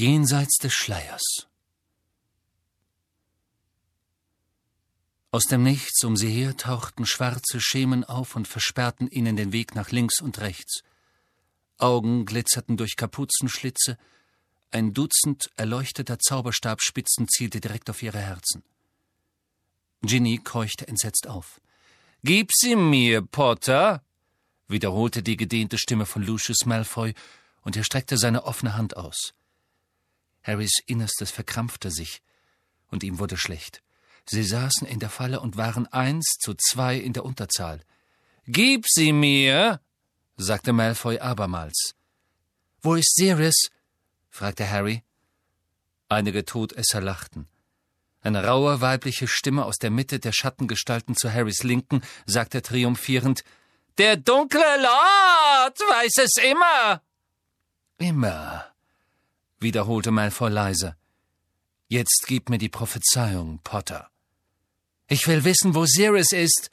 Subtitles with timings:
[0.00, 1.46] Jenseits des Schleiers.
[5.30, 9.74] Aus dem Nichts um sie her tauchten schwarze Schemen auf und versperrten ihnen den Weg
[9.74, 10.80] nach links und rechts.
[11.76, 13.98] Augen glitzerten durch Kapuzenschlitze,
[14.70, 18.62] ein Dutzend erleuchteter Zauberstabspitzen zielte direkt auf ihre Herzen.
[20.00, 21.60] Ginny keuchte entsetzt auf.
[22.24, 24.02] Gib sie mir, Potter,
[24.66, 27.12] wiederholte die gedehnte Stimme von Lucius Malfoy,
[27.60, 29.34] und er streckte seine offene Hand aus.
[30.42, 32.22] Harrys Innerstes verkrampfte sich,
[32.90, 33.82] und ihm wurde schlecht.
[34.26, 37.80] Sie saßen in der Falle und waren eins zu zwei in der Unterzahl.
[38.46, 39.80] Gib sie mir,
[40.36, 41.94] sagte Malfoy abermals.
[42.82, 43.70] Wo ist Sirius?
[44.28, 45.02] fragte Harry.
[46.08, 47.48] Einige Todesser lachten.
[48.22, 53.44] Eine raue weibliche Stimme aus der Mitte der Schattengestalten zu Harrys Linken sagte triumphierend
[53.98, 57.02] Der dunkle Lord weiß es immer.
[57.98, 58.69] Immer,
[59.60, 60.96] wiederholte Malfoy leise.
[61.88, 64.10] Jetzt gib mir die Prophezeiung, Potter.
[65.08, 66.70] Ich will wissen, wo Sirius ist.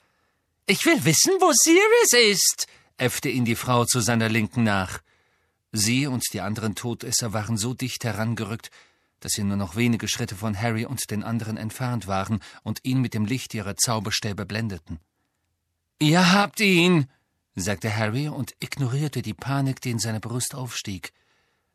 [0.66, 2.66] Ich will wissen, wo Sirius ist,
[2.98, 5.00] äffte ihn die Frau zu seiner Linken nach.
[5.72, 8.70] Sie und die anderen Todesser waren so dicht herangerückt,
[9.20, 13.00] dass sie nur noch wenige Schritte von Harry und den anderen entfernt waren und ihn
[13.00, 15.00] mit dem Licht ihrer Zauberstäbe blendeten.
[15.98, 17.08] Ihr habt ihn,
[17.56, 21.12] sagte Harry und ignorierte die Panik, die in seiner Brust aufstieg.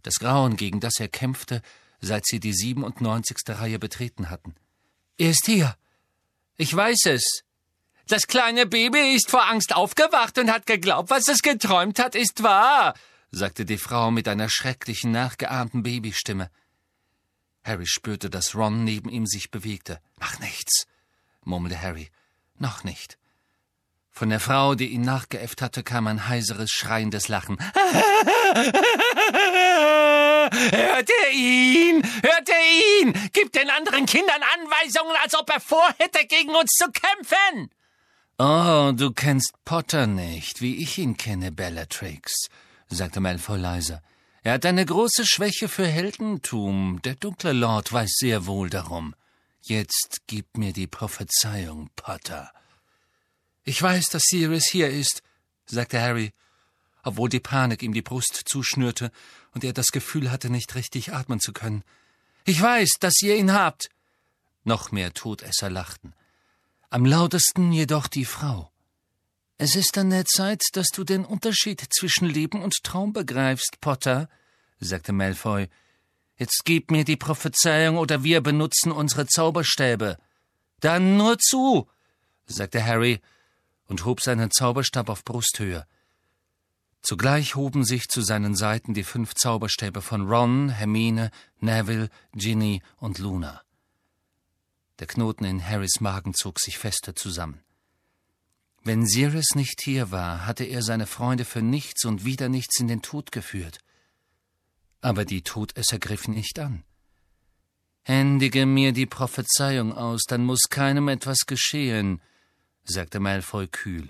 [0.03, 1.61] Das Grauen, gegen das er kämpfte,
[1.99, 4.55] seit sie die siebenundneunzigste Reihe betreten hatten.
[5.17, 5.75] Er ist hier.
[6.57, 7.43] Ich weiß es.
[8.07, 12.43] Das kleine Baby ist vor Angst aufgewacht und hat geglaubt, was es geträumt hat, ist
[12.43, 12.93] wahr,
[13.31, 16.51] sagte die Frau mit einer schrecklichen, nachgeahmten Babystimme.
[17.63, 20.01] Harry spürte, dass Ron neben ihm sich bewegte.
[20.19, 20.85] Mach nichts,
[21.43, 22.09] murmelte Harry.
[22.59, 23.17] Noch nicht.
[24.15, 27.57] Von der Frau, die ihn nachgeäfft hatte, kam ein heiseres, schreiendes Lachen.
[30.71, 32.03] Hört ihr ihn?
[32.21, 33.13] Hört ihr ihn?
[33.33, 37.71] Gibt den anderen Kindern Anweisungen, als ob er vorhätte, gegen uns zu kämpfen.
[38.37, 42.49] Oh, du kennst Potter nicht, wie ich ihn kenne, Bellatrix,
[42.89, 44.03] sagte Malfoy leise.
[44.43, 47.01] Er hat eine große Schwäche für Heldentum.
[47.03, 49.15] Der dunkle Lord weiß sehr wohl darum.
[49.63, 52.51] Jetzt gib mir die Prophezeiung, Potter.
[53.63, 55.21] Ich weiß, dass Sirius hier ist,
[55.65, 56.33] sagte Harry,
[57.03, 59.11] obwohl die Panik ihm die Brust zuschnürte
[59.51, 61.83] und er das Gefühl hatte, nicht richtig atmen zu können.
[62.45, 63.89] Ich weiß, dass ihr ihn habt.
[64.63, 66.13] Noch mehr Todesser lachten.
[66.89, 68.71] Am lautesten jedoch die Frau.
[69.57, 74.29] Es ist an der Zeit, dass du den Unterschied zwischen Leben und Traum begreifst, Potter,
[74.79, 75.69] sagte Malfoy.
[76.37, 80.17] Jetzt gib mir die Prophezeiung oder wir benutzen unsere Zauberstäbe.
[80.79, 81.87] Dann nur zu,
[82.45, 83.21] sagte Harry
[83.87, 85.85] und hob seinen Zauberstab auf Brusthöhe.
[87.01, 93.17] Zugleich hoben sich zu seinen Seiten die fünf Zauberstäbe von Ron, Hermine, Neville, Ginny und
[93.19, 93.61] Luna.
[94.99, 97.61] Der Knoten in Harrys Magen zog sich fester zusammen.
[98.83, 102.87] Wenn Sirius nicht hier war, hatte er seine Freunde für nichts und wieder nichts in
[102.87, 103.79] den Tod geführt.
[105.01, 106.83] Aber die Todesser griffen nicht an.
[108.03, 112.21] Händige mir die Prophezeiung aus, dann muss keinem etwas geschehen,
[112.83, 114.09] sagte Malfoy kühl.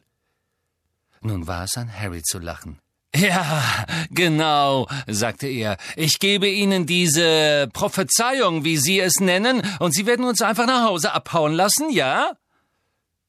[1.21, 2.79] Nun war es an Harry zu lachen.
[3.15, 5.77] Ja, genau, sagte er.
[5.95, 10.87] Ich gebe Ihnen diese Prophezeiung, wie Sie es nennen, und Sie werden uns einfach nach
[10.87, 12.31] Hause abhauen lassen, ja?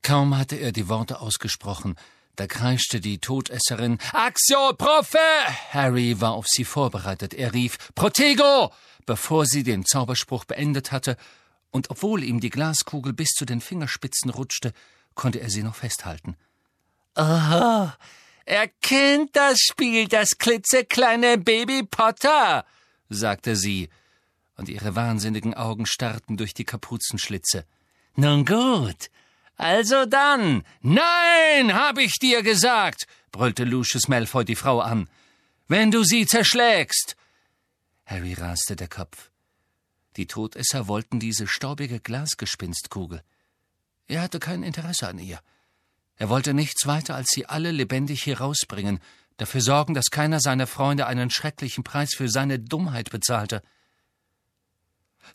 [0.03, 1.97] Kaum hatte er die Worte ausgesprochen,
[2.37, 5.19] da kreischte die Todesserin Axio Profe!
[5.71, 7.33] Harry war auf sie vorbereitet.
[7.33, 8.73] Er rief Protego!
[9.07, 11.17] bevor sie den Zauberspruch beendet hatte,
[11.71, 14.73] und obwohl ihm die Glaskugel bis zu den Fingerspitzen rutschte,
[15.15, 16.37] konnte er sie noch festhalten.
[17.15, 17.97] Aha,
[18.45, 22.65] er kennt das Spiel, das klitzekleine Baby Potter,
[23.09, 23.89] sagte sie,
[24.57, 27.65] und ihre wahnsinnigen Augen starrten durch die Kapuzenschlitze.
[28.17, 29.11] Nun gut,
[29.57, 30.63] also dann.
[30.81, 35.09] Nein, hab ich dir gesagt, brüllte Lucius Malfoy die Frau an.
[35.67, 37.17] Wenn du sie zerschlägst.
[38.07, 39.31] Harry raste der Kopf.
[40.17, 43.23] Die Todesser wollten diese staubige Glasgespinstkugel.
[44.07, 45.41] Er hatte kein Interesse an ihr.
[46.17, 49.01] Er wollte nichts weiter, als sie alle lebendig herausbringen,
[49.37, 53.63] dafür sorgen, dass keiner seiner Freunde einen schrecklichen Preis für seine Dummheit bezahlte.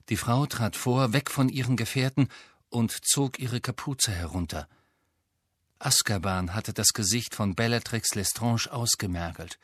[0.10, 2.30] Die Frau trat vor, weg von ihren Gefährten
[2.70, 4.68] und zog ihre Kapuze herunter.
[5.80, 9.58] Azkaban hatte das Gesicht von Bellatrix Lestrange ausgemergelt.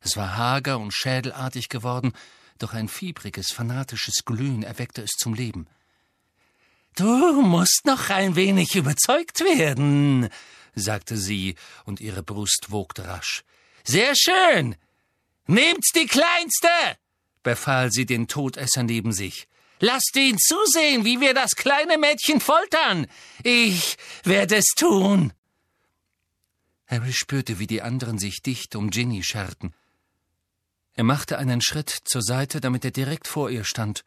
[0.00, 2.12] Es war hager und schädelartig geworden,
[2.58, 5.66] doch ein fiebriges, fanatisches Glühen erweckte es zum Leben.
[6.96, 10.28] Du musst noch ein wenig überzeugt werden,
[10.74, 13.42] sagte sie, und ihre Brust wogte rasch.
[13.82, 14.76] Sehr schön.
[15.46, 16.68] Nehmt die kleinste,
[17.42, 19.48] befahl sie den Todesser neben sich.
[19.80, 23.08] Lasst ihn zusehen, wie wir das kleine Mädchen foltern.
[23.42, 25.32] Ich werde es tun.
[26.86, 29.74] Harry spürte, wie die anderen sich dicht um Ginny scharten.
[30.94, 34.04] Er machte einen Schritt zur Seite, damit er direkt vor ihr stand,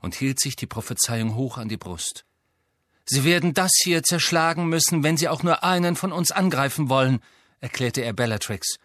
[0.00, 2.24] und hielt sich die Prophezeiung hoch an die Brust.
[3.04, 7.20] Sie werden das hier zerschlagen müssen, wenn Sie auch nur einen von uns angreifen wollen,
[7.60, 8.78] erklärte er Bellatrix.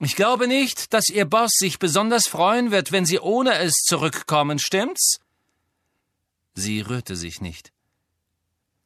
[0.00, 4.58] Ich glaube nicht, dass Ihr Boss sich besonders freuen wird, wenn Sie ohne es zurückkommen,
[4.58, 5.18] stimmt's?
[6.54, 7.72] Sie rührte sich nicht.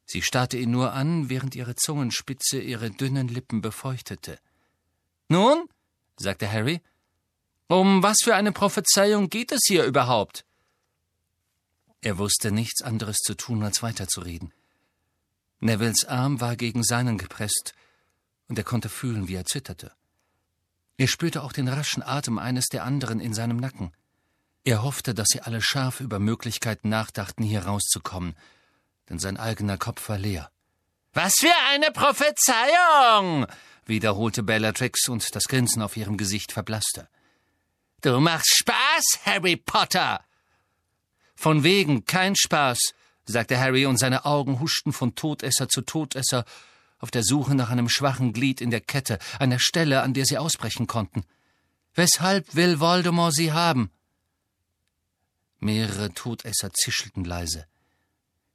[0.04, 4.38] Sie starrte ihn nur an, während ihre Zungenspitze ihre dünnen Lippen befeuchtete.
[5.28, 5.68] Nun,
[6.16, 6.82] sagte Harry,
[7.68, 10.44] um was für eine Prophezeiung geht es hier überhaupt?
[12.02, 14.52] Er wusste nichts anderes zu tun, als weiterzureden.
[15.60, 17.74] Nevilles Arm war gegen seinen gepresst,
[18.48, 19.92] und er konnte fühlen, wie er zitterte.
[20.98, 23.92] Er spürte auch den raschen Atem eines der anderen in seinem Nacken.
[24.64, 28.34] Er hoffte, dass sie alle scharf über Möglichkeiten nachdachten, hier rauszukommen,
[29.08, 30.50] denn sein eigener Kopf war leer.
[31.12, 33.46] Was für eine Prophezeiung!
[33.86, 37.08] wiederholte Bellatrix, und das Grinsen auf ihrem Gesicht verblasste.
[38.00, 40.24] Du machst Spaß, Harry Potter!
[41.42, 42.78] Von wegen kein Spaß,
[43.24, 46.44] sagte Harry, und seine Augen huschten von Todesser zu Todesser,
[47.00, 50.38] auf der Suche nach einem schwachen Glied in der Kette, einer Stelle, an der sie
[50.38, 51.24] ausbrechen konnten.
[51.94, 53.90] Weshalb will Voldemort sie haben?
[55.58, 57.66] Mehrere Todesser zischelten leise.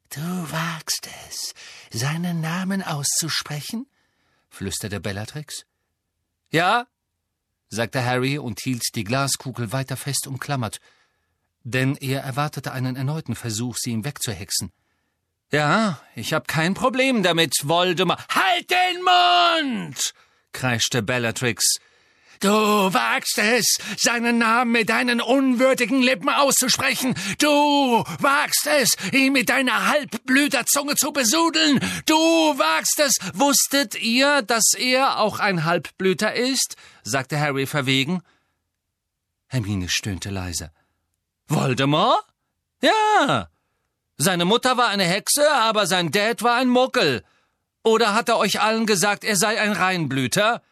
[0.10, 1.54] Du wagst es,
[1.92, 3.86] seinen Namen auszusprechen?
[4.48, 5.66] flüsterte Bellatrix.
[6.52, 6.88] Ja,
[7.68, 10.80] sagte Harry und hielt die Glaskugel weiter fest umklammert,
[11.68, 14.72] denn er erwartete einen erneuten Versuch, sie ihm wegzuhexen.
[15.52, 18.20] Ja, ich hab kein Problem damit, Voldemort.
[18.30, 20.14] Halt den Mund!
[20.54, 21.78] kreischte Bellatrix.
[22.40, 27.16] Du wagst es, seinen Namen mit deinen unwürdigen Lippen auszusprechen.
[27.40, 27.48] Du
[28.20, 31.80] wagst es, ihn mit deiner Halbblüterzunge zu besudeln.
[32.06, 33.14] Du wagst es.
[33.34, 36.76] Wusstet ihr, dass er auch ein Halbblüter ist?
[37.04, 38.22] sagte Harry verwegen.
[39.48, 40.72] Hermine stöhnte leise.
[41.48, 42.24] Voldemort?
[42.82, 43.50] Ja,
[44.20, 47.24] seine Mutter war eine Hexe, aber sein Dad war ein Muckel.
[47.84, 50.64] Oder hat er euch allen gesagt, er sei ein Reinblüter?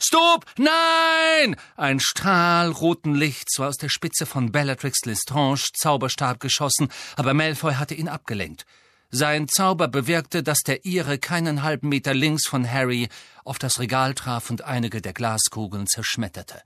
[0.00, 0.46] Stop!
[0.56, 1.56] Nein!
[1.76, 7.74] Ein Strahl roten Lichts war aus der Spitze von Bellatrix Lestrange Zauberstab geschossen, aber Malfoy
[7.74, 8.66] hatte ihn abgelenkt.
[9.10, 13.08] Sein Zauber bewirkte, dass der ihre keinen halben Meter links von Harry
[13.44, 16.62] auf das Regal traf und einige der Glaskugeln zerschmetterte.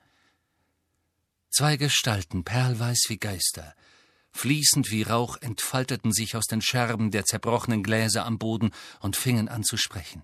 [1.50, 3.74] Zwei Gestalten, perlweiß wie Geister,
[4.32, 8.70] Fließend wie Rauch entfalteten sich aus den Scherben der zerbrochenen Gläser am Boden
[9.00, 10.22] und fingen an zu sprechen.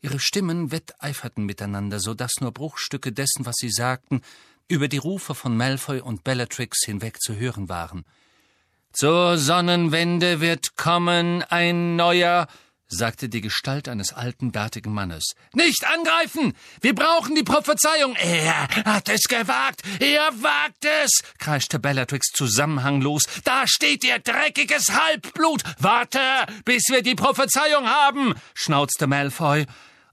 [0.00, 4.20] Ihre Stimmen wetteiferten miteinander, so dass nur Bruchstücke dessen, was sie sagten,
[4.68, 8.04] über die Rufe von Malfoy und Bellatrix hinweg zu hören waren.
[8.92, 12.48] Zur Sonnenwende wird kommen ein neuer
[12.88, 15.34] sagte die Gestalt eines alten, bärtigen Mannes.
[15.52, 16.54] Nicht angreifen!
[16.80, 18.16] Wir brauchen die Prophezeiung!
[18.16, 19.82] Er hat es gewagt!
[20.00, 21.22] Er wagt es!
[21.38, 23.24] kreischte Bellatrix zusammenhanglos.
[23.44, 25.62] Da steht ihr dreckiges Halbblut!
[25.78, 26.20] Warte,
[26.64, 28.34] bis wir die Prophezeiung haben!
[28.54, 29.66] schnauzte Malfoy.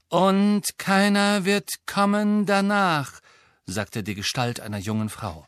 [0.08, 3.20] Und keiner wird kommen danach,
[3.64, 5.46] sagte die Gestalt einer jungen Frau.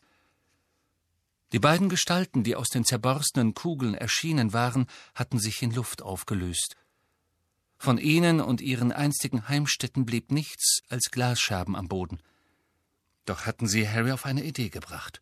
[1.53, 6.77] Die beiden Gestalten, die aus den zerborstenen Kugeln erschienen waren, hatten sich in Luft aufgelöst.
[7.79, 12.19] Von ihnen und ihren einstigen Heimstätten blieb nichts als Glasscherben am Boden.
[13.25, 15.21] Doch hatten sie Harry auf eine Idee gebracht.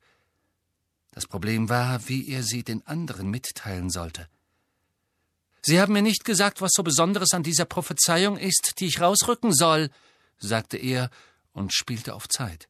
[1.13, 4.29] Das Problem war, wie er sie den anderen mitteilen sollte.
[5.63, 9.53] Sie haben mir nicht gesagt, was so Besonderes an dieser Prophezeiung ist, die ich rausrücken
[9.53, 9.91] soll,
[10.39, 11.11] sagte er
[11.53, 12.69] und spielte auf Zeit.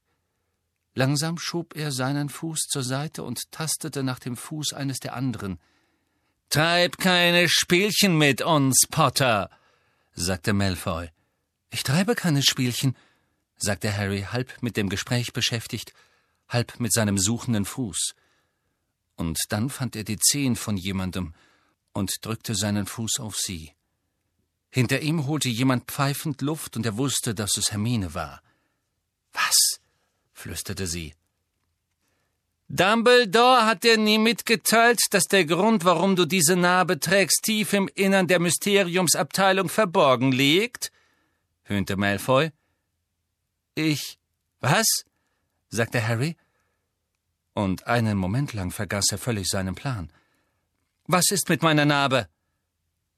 [0.94, 5.60] Langsam schob er seinen Fuß zur Seite und tastete nach dem Fuß eines der anderen.
[6.48, 9.50] Treib keine Spielchen mit uns, Potter,
[10.16, 11.10] sagte Malfoy.
[11.70, 12.96] Ich treibe keine Spielchen,
[13.56, 15.92] sagte Harry, halb mit dem Gespräch beschäftigt,
[16.48, 18.14] halb mit seinem suchenden Fuß.
[19.16, 21.34] Und dann fand er die Zehen von jemandem
[21.92, 23.72] und drückte seinen Fuß auf sie.
[24.70, 28.42] Hinter ihm holte jemand pfeifend Luft, und er wusste, dass es Hermine war.
[29.32, 29.80] Was?
[30.32, 31.14] flüsterte sie.
[32.68, 37.88] Dumbledore hat dir nie mitgeteilt, dass der Grund, warum du diese Narbe trägst, tief im
[37.94, 40.90] Innern der Mysteriumsabteilung verborgen liegt?
[41.62, 42.50] höhnte Malfoy.
[43.74, 44.18] Ich.
[44.60, 45.04] Was?
[45.68, 46.36] sagte Harry.
[47.54, 50.12] Und einen Moment lang vergaß er völlig seinen Plan.
[51.06, 52.28] Was ist mit meiner Narbe?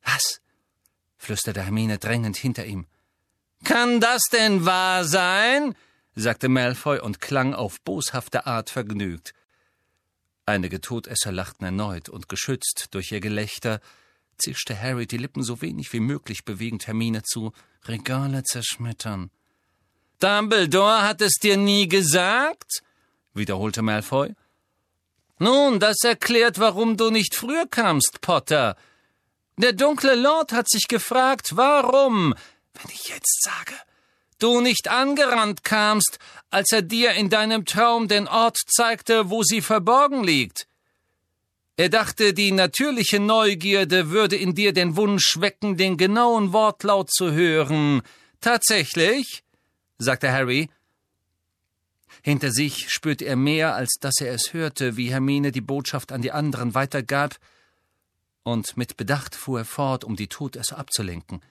[0.02, 0.40] Was?
[1.16, 2.86] flüsterte Hermine drängend hinter ihm.
[3.64, 5.74] Kann das denn wahr sein?
[6.14, 9.34] sagte Malfoy und klang auf boshafte Art vergnügt.
[10.48, 13.82] Einige Todesser lachten erneut, und geschützt durch ihr Gelächter
[14.38, 17.52] zischte Harry die Lippen so wenig wie möglich bewegend Hermine zu,
[17.84, 19.30] Regale zerschmettern.
[20.20, 22.82] Dumbledore hat es dir nie gesagt?
[23.34, 24.34] wiederholte Malfoy.
[25.38, 28.76] Nun, das erklärt, warum du nicht früher kamst, Potter.
[29.58, 32.34] Der dunkle Lord hat sich gefragt, warum,
[32.72, 33.74] wenn ich jetzt sage,
[34.38, 36.18] du nicht angerannt kamst,
[36.50, 40.66] als er dir in deinem Traum den Ort zeigte, wo sie verborgen liegt.
[41.76, 47.32] Er dachte, die natürliche Neugierde würde in dir den Wunsch wecken, den genauen Wortlaut zu
[47.32, 48.02] hören.
[48.40, 49.44] Tatsächlich?
[49.98, 50.68] sagte Harry.
[52.22, 56.20] Hinter sich spürte er mehr, als dass er es hörte, wie Hermine die Botschaft an
[56.20, 57.36] die anderen weitergab,
[58.42, 61.42] und mit Bedacht fuhr er fort, um die Todesser abzulenken.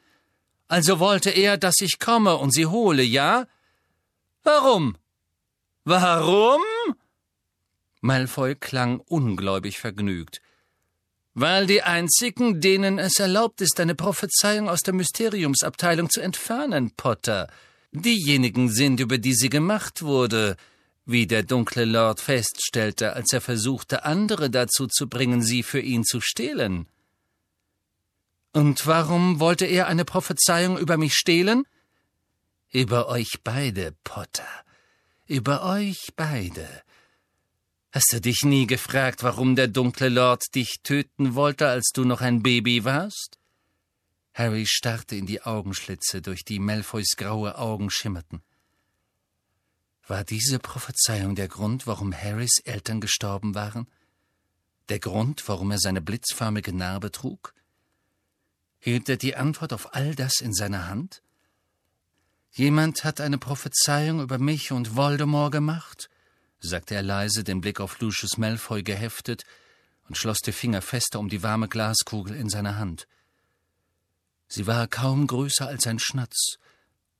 [0.68, 3.48] Also wollte er, dass ich komme und sie hole, ja?
[4.44, 4.98] Warum?
[5.84, 6.62] Warum?
[8.02, 10.42] Malfoy klang ungläubig vergnügt.
[11.34, 17.48] Weil die einzigen, denen es erlaubt ist, eine Prophezeiung aus der Mysteriumsabteilung zu entfernen, Potter,
[17.92, 20.58] diejenigen sind, über die sie gemacht wurde,
[21.06, 26.04] wie der dunkle Lord feststellte, als er versuchte, andere dazu zu bringen, sie für ihn
[26.04, 26.88] zu stehlen.
[28.54, 31.66] Und warum wollte er eine Prophezeiung über mich stehlen?
[32.72, 34.48] Über euch beide, Potter.
[35.26, 36.68] Über euch beide.
[37.92, 42.22] Hast du dich nie gefragt, warum der dunkle Lord dich töten wollte, als du noch
[42.22, 43.40] ein Baby warst?
[44.34, 48.44] Harry starrte in die Augenschlitze, durch die Malfoys graue Augen schimmerten.
[50.06, 53.88] War diese Prophezeiung der Grund, warum Harrys Eltern gestorben waren?
[54.90, 57.54] Der Grund, warum er seine blitzförmige Narbe trug?
[58.80, 61.22] Hielt er die Antwort auf all das in seiner Hand?
[62.52, 66.10] Jemand hat eine Prophezeiung über mich und Voldemort gemacht?
[66.60, 69.44] sagte er leise, den Blick auf Lucius Malfoy geheftet
[70.08, 73.08] und schloss die Finger fester um die warme Glaskugel in seiner Hand.
[74.48, 76.58] Sie war kaum größer als ein Schnatz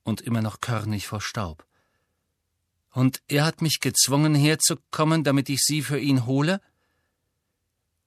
[0.04, 1.66] und immer noch körnig vor Staub.
[2.92, 6.62] Und er hat mich gezwungen, herzukommen, damit ich sie für ihn hole?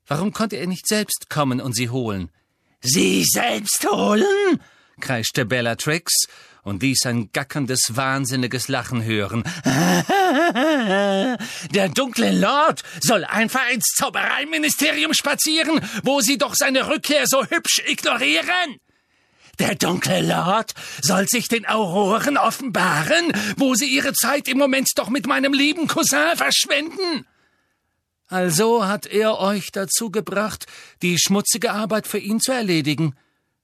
[0.07, 2.33] Warum konnte er nicht selbst kommen und sie holen?
[2.81, 4.61] Sie selbst holen?
[5.01, 6.13] kreischte Bellatrix
[6.63, 9.45] und ließ ein gackerndes, wahnsinniges Lachen hören.
[11.73, 17.83] Der dunkle Lord soll einfach ins Zaubereiministerium spazieren, wo sie doch seine Rückkehr so hübsch
[17.87, 18.77] ignorieren.
[19.59, 25.11] Der dunkle Lord soll sich den Auroren offenbaren, wo sie ihre Zeit im Moment doch
[25.11, 27.27] mit meinem lieben Cousin verschwenden.
[28.31, 30.67] Also hat er euch dazu gebracht,
[31.03, 33.15] die schmutzige Arbeit für ihn zu erledigen,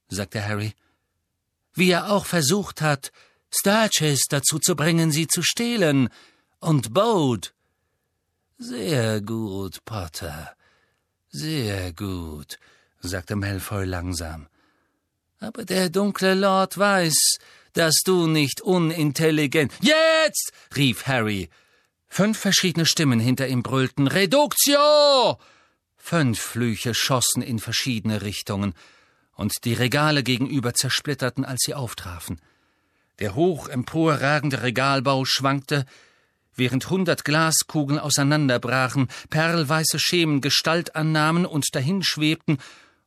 [0.09, 0.75] sagte Harry
[1.77, 3.13] wie er auch versucht hat,
[3.51, 6.09] Sturges dazu zu bringen, sie zu stehlen,
[6.59, 7.51] und Bode.
[8.59, 10.57] Sehr gut, Potter,
[11.29, 12.59] sehr gut,
[13.01, 14.49] sagte Malfoy langsam.
[15.39, 17.37] Aber der dunkle Lord weiß,
[17.75, 19.71] dass du nicht unintelligent.
[19.83, 20.53] Jetzt!
[20.75, 21.51] rief Harry.
[22.17, 25.39] Fünf verschiedene Stimmen hinter ihm brüllten Reduktio!
[25.99, 28.73] Fünf Flüche schossen in verschiedene Richtungen
[29.35, 32.41] und die Regale gegenüber zersplitterten, als sie auftrafen.
[33.19, 35.85] Der hoch emporragende Regalbau schwankte,
[36.55, 42.57] während hundert Glaskugeln auseinanderbrachen, perlweiße Schemen Gestalt annahmen und dahinschwebten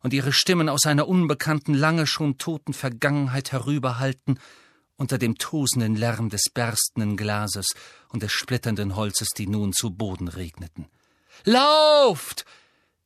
[0.04, 4.40] und ihre Stimmen aus einer unbekannten, lange schon toten Vergangenheit herüberhallten,
[5.00, 7.68] unter dem tosenden Lärm des berstenden Glases
[8.10, 10.88] und des splitternden Holzes, die nun zu Boden regneten.
[11.46, 12.46] Lauft!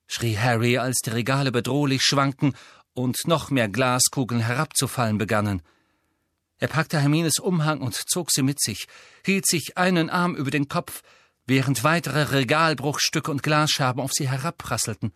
[0.07, 2.55] schrie Harry, als die Regale bedrohlich schwankten
[2.93, 5.61] und noch mehr Glaskugeln herabzufallen begannen.
[6.59, 8.87] Er packte Hermines Umhang und zog sie mit sich,
[9.23, 11.03] hielt sich einen Arm über den Kopf,
[11.45, 15.13] während weitere Regalbruchstücke und Glasscherben auf sie herabprasselten.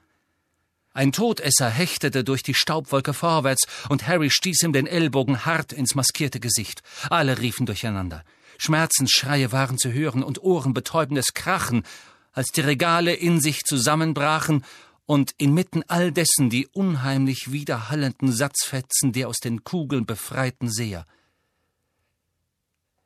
[0.98, 5.94] Ein Todesser hechtete durch die Staubwolke vorwärts, und Harry stieß ihm den Ellbogen hart ins
[5.94, 6.82] maskierte Gesicht.
[7.12, 8.24] Alle riefen durcheinander.
[8.58, 11.84] Schmerzensschreie waren zu hören und ohrenbetäubendes Krachen,
[12.32, 14.66] als die Regale in sich zusammenbrachen
[15.06, 21.06] und inmitten all dessen die unheimlich widerhallenden Satzfetzen der aus den Kugeln befreiten Seher.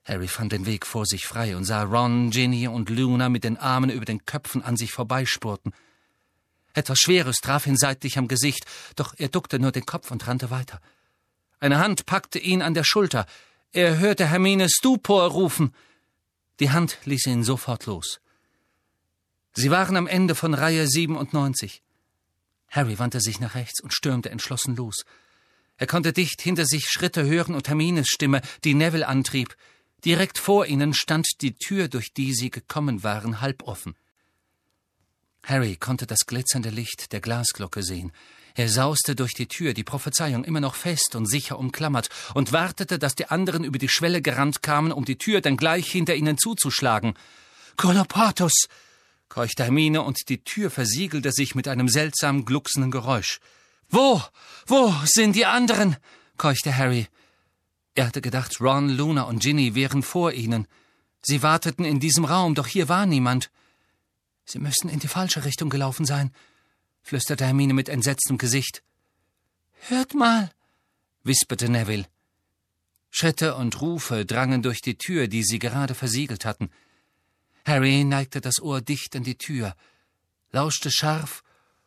[0.05, 3.57] Harry fand den Weg vor sich frei und sah Ron, Ginny und Luna mit den
[3.57, 5.74] Armen über den Köpfen an sich vorbeispurten.
[6.73, 10.49] Etwas Schweres traf ihn seitlich am Gesicht, doch er duckte nur den Kopf und rannte
[10.49, 10.79] weiter.
[11.59, 13.25] Eine Hand packte ihn an der Schulter.
[13.71, 15.73] Er hörte Hermine Stupor rufen.
[16.59, 18.19] Die Hand ließ ihn sofort los.
[19.53, 21.83] Sie waren am Ende von Reihe 97.
[22.69, 25.03] Harry wandte sich nach rechts und stürmte entschlossen los.
[25.77, 29.55] Er konnte dicht hinter sich Schritte hören und Hermines Stimme, die Neville antrieb.
[30.05, 33.95] Direkt vor ihnen stand die Tür, durch die sie gekommen waren, halboffen.
[35.43, 38.12] Harry konnte das glitzernde Licht der Glasglocke sehen.
[38.55, 43.00] Er sauste durch die Tür, die Prophezeiung immer noch fest und sicher umklammert, und wartete,
[43.00, 46.38] dass die anderen über die Schwelle gerannt kamen, um die Tür dann gleich hinter ihnen
[46.38, 47.13] zuzuschlagen.
[47.77, 48.67] Kolopatus!
[49.29, 53.39] keuchte Hermine, und die Tür versiegelte sich mit einem seltsam glucksenden Geräusch.
[53.89, 54.21] Wo?
[54.67, 55.95] Wo sind die anderen?
[56.38, 57.07] keuchte Harry.
[57.95, 60.67] Er hatte gedacht, Ron, Luna und Ginny wären vor ihnen.
[61.21, 63.51] Sie warteten in diesem Raum, doch hier war niemand.
[64.51, 66.29] Sie müssen in die falsche Richtung gelaufen sein,
[67.03, 68.84] flüsterte Hermine mit entsetztem Gesicht.
[69.88, 70.51] Hört mal,
[71.24, 72.05] wisperte Neville.
[73.12, 76.70] Schritte und Rufe drangen durch die Tür, die sie gerade versiegelt hatten.
[77.65, 79.74] Harry neigte das Ohr dicht an die Tür,
[80.51, 81.43] lauschte scharf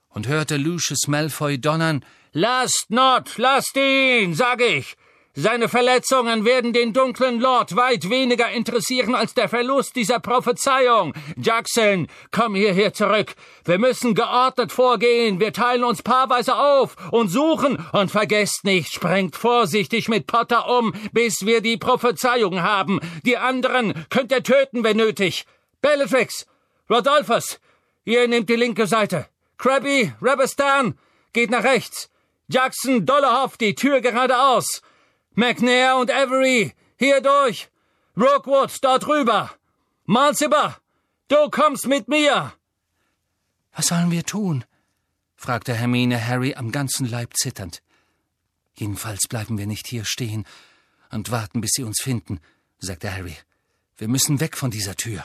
[0.08, 2.02] und hörte Lucius Malfoy donnern
[2.32, 4.96] Lasst Not, lasst ihn, sag ich.
[5.36, 11.12] Seine Verletzungen werden den dunklen Lord weit weniger interessieren als der Verlust dieser Prophezeiung.
[11.36, 13.34] Jackson, komm hierher zurück.
[13.64, 15.40] Wir müssen geordnet vorgehen.
[15.40, 17.84] Wir teilen uns paarweise auf und suchen.
[17.90, 23.00] Und vergesst nicht, sprengt vorsichtig mit Potter um, bis wir die Prophezeiung haben.
[23.26, 25.46] Die anderen könnt ihr töten, wenn nötig.
[25.82, 26.46] Bellatrix,
[26.88, 27.58] Rodolphus,
[28.04, 29.26] ihr nehmt die linke Seite.
[29.58, 30.96] Krabby, Rabastan,
[31.32, 32.08] geht nach rechts.
[32.46, 34.80] Jackson, Dollarhoff, die Tür geradeaus.
[35.34, 37.68] McNair und Avery, hier durch.
[38.16, 39.50] Rookwood, dort rüber.
[40.04, 40.78] Malziber,
[41.28, 42.52] du kommst mit mir.
[43.74, 44.64] Was sollen wir tun?
[45.34, 47.82] fragte Hermine Harry am ganzen Leib zitternd.
[48.74, 50.44] Jedenfalls bleiben wir nicht hier stehen
[51.10, 52.40] und warten, bis sie uns finden,
[52.78, 53.36] sagte Harry.
[53.96, 55.24] Wir müssen weg von dieser Tür.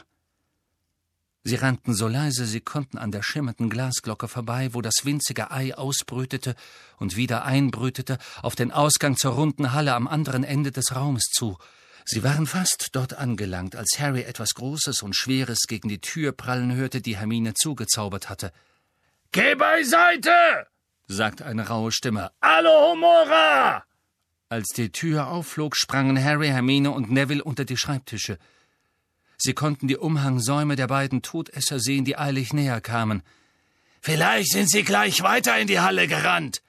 [1.43, 5.73] Sie rannten so leise sie konnten an der schimmernden Glasglocke vorbei, wo das winzige Ei
[5.73, 6.55] ausbrütete
[6.97, 11.57] und wieder einbrütete, auf den Ausgang zur runden Halle am anderen Ende des Raumes zu.
[12.05, 16.73] Sie waren fast dort angelangt, als Harry etwas Großes und Schweres gegen die Tür prallen
[16.75, 18.51] hörte, die Hermine zugezaubert hatte.
[19.31, 20.67] Geh beiseite!
[21.07, 22.31] sagte eine raue Stimme.
[22.41, 23.83] Alohomora!
[24.49, 28.39] Als die Tür aufflog, sprangen Harry, Hermine und Neville unter die Schreibtische.
[29.41, 33.23] Sie konnten die Umhangsäume der beiden Todesser sehen, die eilig näher kamen.
[34.01, 36.61] Vielleicht sind sie gleich weiter in die Halle gerannt,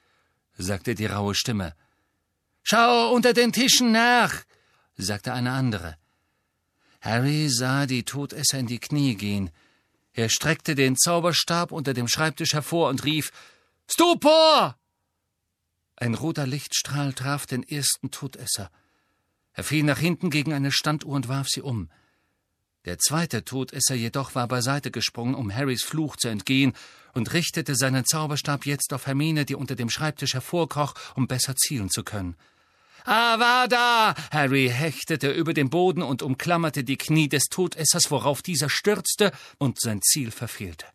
[0.56, 1.74] sagte die raue Stimme.
[2.62, 4.44] Schau unter den Tischen nach,
[4.96, 5.96] sagte eine andere.
[7.00, 9.50] Harry sah die Todesser in die Knie gehen.
[10.12, 13.32] Er streckte den Zauberstab unter dem Schreibtisch hervor und rief
[13.88, 14.76] Stupor.
[15.96, 18.70] Ein roter Lichtstrahl traf den ersten Todesser.
[19.54, 21.90] Er fiel nach hinten gegen eine Standuhr und warf sie um.
[22.86, 26.72] Der zweite Todesser jedoch war beiseite gesprungen, um Harrys Fluch zu entgehen,
[27.12, 31.90] und richtete seinen Zauberstab jetzt auf Hermine, die unter dem Schreibtisch hervorkroch, um besser zielen
[31.90, 32.36] zu können.
[33.04, 34.14] Avada!
[34.30, 39.80] Harry hechtete über den Boden und umklammerte die Knie des Todessers, worauf dieser stürzte und
[39.80, 40.86] sein Ziel verfehlte.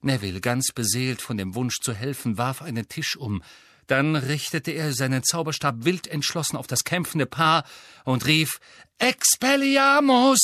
[0.00, 3.42] Neville, ganz beseelt von dem Wunsch zu helfen, warf einen Tisch um,
[3.88, 7.64] dann richtete er seinen Zauberstab wild entschlossen auf das kämpfende Paar
[8.04, 8.60] und rief
[8.98, 10.38] Expelliarmus!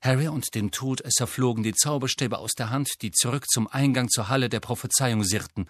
[0.00, 4.28] Harry und dem Todesser flogen die Zauberstäbe aus der Hand, die zurück zum Eingang zur
[4.28, 5.68] Halle der Prophezeiung sirrten.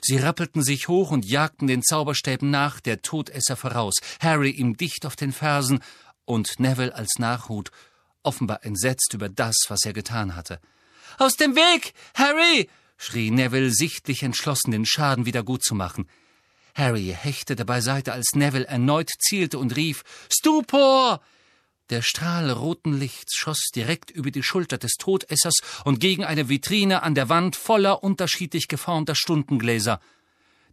[0.00, 5.04] Sie rappelten sich hoch und jagten den Zauberstäben nach, der Todesser voraus, Harry ihm dicht
[5.04, 5.80] auf den Fersen
[6.24, 7.70] und Neville als Nachhut,
[8.22, 10.58] offenbar entsetzt über das, was er getan hatte.
[11.18, 12.68] Aus dem Weg, Harry!
[13.00, 16.06] Schrie Neville, sichtlich entschlossen, den Schaden wieder gut zu machen.
[16.74, 21.20] Harry hechtete beiseite, als Neville erneut zielte und rief Stupor.
[21.88, 27.02] Der Strahl roten Lichts schoss direkt über die Schulter des Todessers und gegen eine Vitrine
[27.02, 29.98] an der Wand voller unterschiedlich geformter Stundengläser.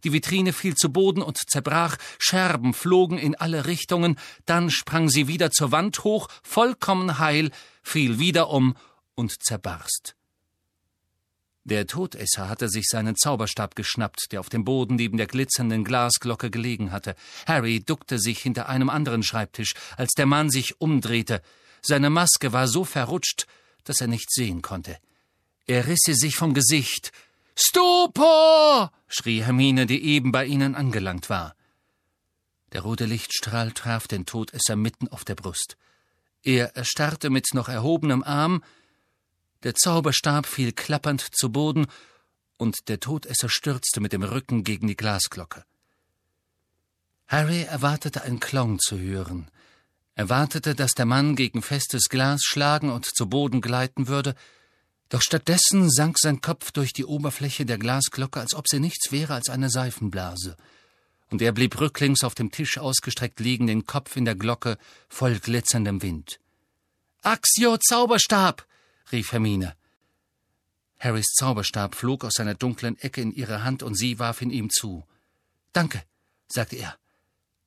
[0.04, 5.26] Die Vitrine fiel zu Boden und zerbrach, Scherben flogen in alle Richtungen, dann sprang sie
[5.26, 7.50] wieder zur Wand hoch, vollkommen heil,
[7.82, 8.76] fiel wieder um
[9.16, 10.17] und zerbarst.
[11.64, 16.50] Der Todesser hatte sich seinen Zauberstab geschnappt, der auf dem Boden neben der glitzernden Glasglocke
[16.50, 17.14] gelegen hatte.
[17.46, 21.42] Harry duckte sich hinter einem anderen Schreibtisch, als der Mann sich umdrehte.
[21.82, 23.46] Seine Maske war so verrutscht,
[23.84, 24.98] dass er nichts sehen konnte.
[25.66, 27.12] Er riss sie sich vom Gesicht.
[27.54, 28.90] Stupor!
[29.08, 31.54] schrie Hermine, die eben bei ihnen angelangt war.
[32.72, 35.76] Der rote Lichtstrahl traf den Todesser mitten auf der Brust.
[36.42, 38.62] Er erstarrte mit noch erhobenem Arm,
[39.62, 41.86] der Zauberstab fiel klappernd zu Boden,
[42.56, 45.64] und der Todesser stürzte mit dem Rücken gegen die Glasglocke.
[47.28, 49.50] Harry erwartete ein Klong zu hören,
[50.14, 54.34] erwartete, dass der Mann gegen festes Glas schlagen und zu Boden gleiten würde,
[55.08, 59.34] doch stattdessen sank sein Kopf durch die Oberfläche der Glasglocke, als ob sie nichts wäre
[59.34, 60.56] als eine Seifenblase,
[61.30, 65.38] und er blieb rücklings auf dem Tisch ausgestreckt liegen, den Kopf in der Glocke, voll
[65.38, 66.40] glitzerndem Wind.
[67.22, 68.67] Axio Zauberstab!
[69.12, 69.74] Rief Hermine.
[70.98, 74.68] Harrys Zauberstab flog aus seiner dunklen Ecke in ihre Hand und sie warf ihn ihm
[74.70, 75.06] zu.
[75.72, 76.02] Danke,
[76.48, 76.98] sagte er.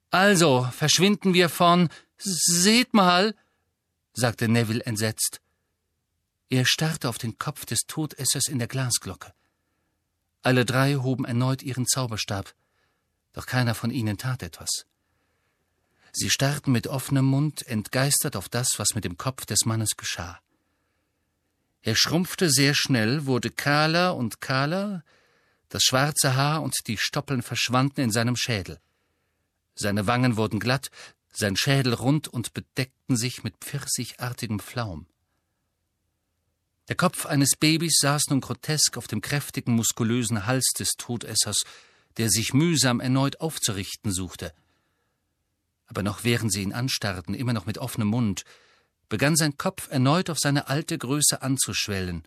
[0.10, 1.89] Also, verschwinden wir von.
[2.17, 3.36] Seht mal,
[4.13, 5.39] sagte Neville entsetzt.
[6.49, 9.34] Er starrte auf den Kopf des Todessers in der Glasglocke.
[10.41, 12.54] Alle drei hoben erneut ihren Zauberstab,
[13.32, 14.86] doch keiner von ihnen tat etwas.
[16.12, 20.41] Sie starrten mit offenem Mund entgeistert auf das, was mit dem Kopf des Mannes geschah.
[21.81, 25.03] Er schrumpfte sehr schnell, wurde kahler und kahler,
[25.69, 28.79] das schwarze Haar und die Stoppeln verschwanden in seinem Schädel.
[29.73, 30.91] Seine Wangen wurden glatt,
[31.31, 35.07] sein Schädel rund und bedeckten sich mit pfirsichartigem Flaum.
[36.87, 41.61] Der Kopf eines Babys saß nun grotesk auf dem kräftigen, muskulösen Hals des Todessers,
[42.17, 44.53] der sich mühsam erneut aufzurichten suchte.
[45.87, 48.43] Aber noch während sie ihn anstarrten, immer noch mit offenem Mund,
[49.12, 52.26] begann sein Kopf erneut auf seine alte Größe anzuschwellen.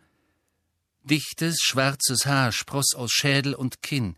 [1.02, 4.16] Dichtes, schwarzes Haar spross aus Schädel und Kinn.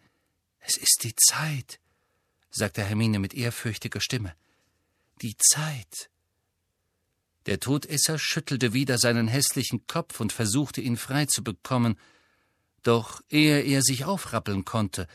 [0.59, 1.79] Es ist die Zeit,
[2.51, 4.35] sagte Hermine mit ehrfürchtiger Stimme.
[5.23, 6.11] Die Zeit.
[7.47, 11.97] Der Todesser schüttelte wieder seinen hässlichen Kopf und versuchte ihn frei zu bekommen,
[12.83, 15.07] doch ehe er sich aufrappeln konnte,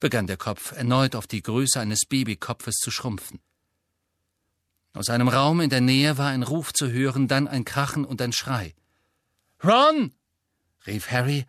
[0.00, 3.40] begann der Kopf erneut auf die Größe eines Babykopfes zu schrumpfen.
[4.94, 8.22] Aus einem Raum in der Nähe war ein Ruf zu hören, dann ein Krachen und
[8.22, 8.74] ein Schrei.
[9.62, 10.14] Ron!
[10.86, 11.46] rief Harry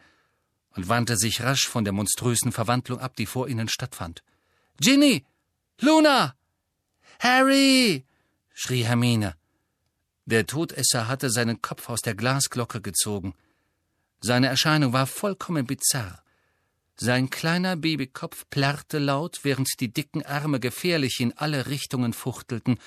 [0.71, 4.23] und wandte sich rasch von der monströsen Verwandlung ab, die vor ihnen stattfand.
[4.79, 5.25] Ginny!
[5.79, 6.35] Luna!
[7.19, 8.03] Harry!
[8.55, 9.35] schrie Hermine.
[10.25, 13.35] Der Todesser hatte seinen Kopf aus der Glasglocke gezogen.
[14.21, 16.23] Seine Erscheinung war vollkommen bizarr.
[16.95, 22.79] Sein kleiner Babykopf plärrte laut, während die dicken Arme gefährlich in alle Richtungen fuchtelten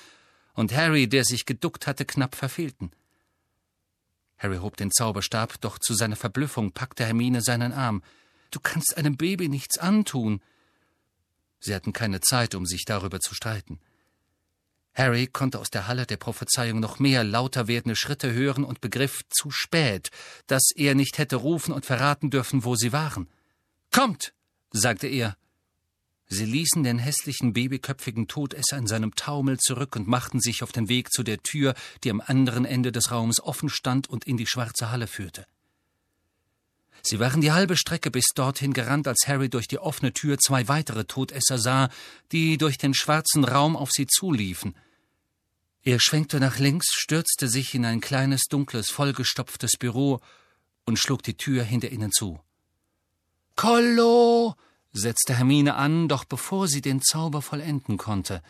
[0.59, 2.91] und Harry, der sich geduckt hatte, knapp verfehlten.
[4.37, 8.03] Harry hob den Zauberstab, doch zu seiner Verblüffung packte Hermine seinen Arm.
[8.51, 10.41] Du kannst einem Baby nichts antun.
[11.61, 13.79] Sie hatten keine Zeit, um sich darüber zu streiten.
[14.93, 19.21] Harry konnte aus der Halle der Prophezeiung noch mehr lauter werdende Schritte hören und begriff
[19.29, 20.11] zu spät,
[20.47, 23.29] dass er nicht hätte rufen und verraten dürfen, wo sie waren.
[23.93, 24.33] Kommt,
[24.71, 25.37] sagte er.
[26.31, 30.87] Sie ließen den hässlichen babyköpfigen Todesser in seinem Taumel zurück und machten sich auf den
[30.87, 34.45] Weg zu der Tür, die am anderen Ende des Raums offen stand und in die
[34.45, 35.47] schwarze Halle führte.
[37.01, 40.67] Sie waren die halbe Strecke bis dorthin gerannt, als Harry durch die offene Tür zwei
[40.67, 41.89] weitere Todesser sah,
[42.31, 44.75] die durch den schwarzen Raum auf sie zuliefen.
[45.81, 50.19] Er schwenkte nach links, stürzte sich in ein kleines, dunkles, vollgestopftes Büro
[50.85, 52.39] und schlug die Tür hinter ihnen zu.
[53.55, 54.55] Kollo!
[54.93, 58.41] Setzte Hermine an, doch bevor sie den Zauber vollenden konnte,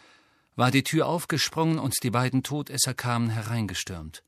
[0.56, 4.24] war die Tür aufgesprungen und die beiden Todesser kamen hereingestürmt.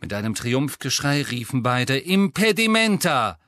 [0.00, 3.38] Mit einem Triumphgeschrei riefen beide Impedimenta.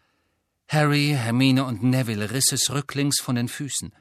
[0.69, 3.93] Harry, Hermine und Neville riss es rücklings von den Füßen.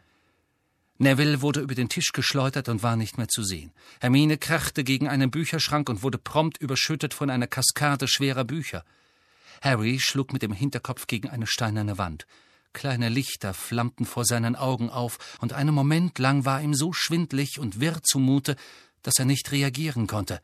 [1.00, 3.72] Neville wurde über den Tisch geschleudert und war nicht mehr zu sehen.
[4.00, 8.86] Hermine krachte gegen einen Bücherschrank und wurde prompt überschüttet von einer Kaskade schwerer Bücher.
[9.62, 12.28] Harry schlug mit dem Hinterkopf gegen eine steinerne Wand.
[12.74, 17.60] Kleine Lichter flammten vor seinen Augen auf, und einen Moment lang war ihm so schwindlig
[17.60, 18.56] und wirr zumute,
[19.04, 20.42] dass er nicht reagieren konnte.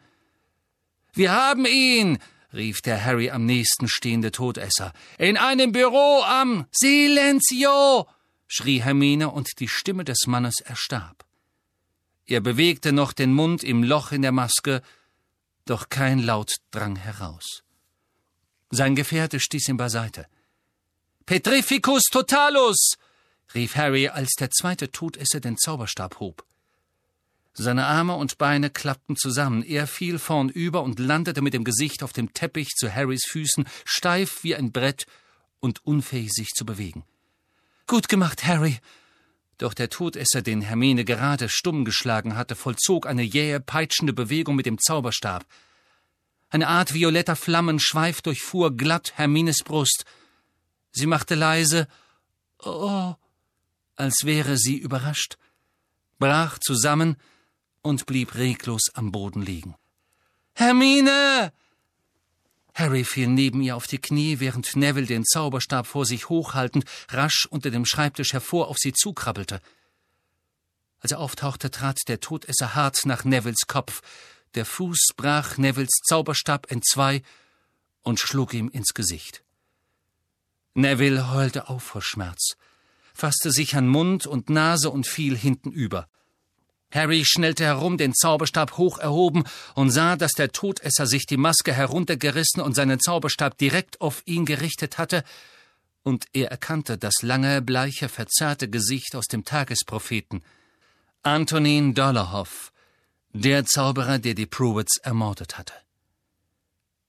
[1.14, 2.20] Wir haben ihn!
[2.54, 4.94] rief der Harry am nächsten stehende Todesser.
[5.18, 8.08] In einem Büro am Silenzio!
[8.48, 11.26] schrie Hermine, und die Stimme des Mannes erstarb.
[12.26, 14.82] Er bewegte noch den Mund im Loch in der Maske,
[15.66, 17.64] doch kein Laut drang heraus.
[18.72, 20.28] Sein Gefährte stieß ihn beiseite.
[21.30, 22.96] Petrificus totalus!
[23.54, 26.44] rief Harry, als der zweite Todesser den Zauberstab hob.
[27.54, 32.14] Seine Arme und Beine klappten zusammen, er fiel vornüber und landete mit dem Gesicht auf
[32.14, 35.06] dem Teppich zu Harrys Füßen, steif wie ein Brett
[35.60, 37.04] und unfähig sich zu bewegen.
[37.86, 38.80] Gut gemacht, Harry.
[39.60, 44.66] Doch der Todesser, den Hermine gerade stumm geschlagen hatte, vollzog eine jähe, peitschende Bewegung mit
[44.66, 45.46] dem Zauberstab.
[46.50, 50.06] Eine Art violetter Flammenschweif durchfuhr glatt Hermines Brust.
[50.92, 51.88] Sie machte leise
[52.60, 53.16] Oh,
[53.96, 55.38] als wäre sie überrascht,
[56.18, 57.16] brach zusammen
[57.82, 59.76] und blieb reglos am Boden liegen.
[60.54, 61.54] Hermine!
[62.74, 67.46] Harry fiel neben ihr auf die Knie, während Neville den Zauberstab vor sich hochhaltend rasch
[67.50, 69.62] unter dem Schreibtisch hervor auf sie zukrabbelte.
[71.00, 74.02] Als er auftauchte, trat der Todesser hart nach Nevilles Kopf.
[74.56, 77.22] Der Fuß brach Nevilles Zauberstab entzwei
[78.02, 79.44] und schlug ihm ins Gesicht.
[80.80, 82.56] Neville heulte auf vor Schmerz,
[83.14, 86.08] fasste sich an Mund und Nase und fiel hintenüber.
[86.92, 89.44] Harry schnellte herum, den Zauberstab hoch erhoben
[89.76, 94.46] und sah, dass der Todesser sich die Maske heruntergerissen und seinen Zauberstab direkt auf ihn
[94.46, 95.24] gerichtet hatte,
[96.02, 100.42] und er erkannte das lange, bleiche, verzerrte Gesicht aus dem Tagespropheten.
[101.24, 102.72] Antonin Dollarhoff,
[103.34, 105.74] der Zauberer, der die Pruitts ermordet hatte.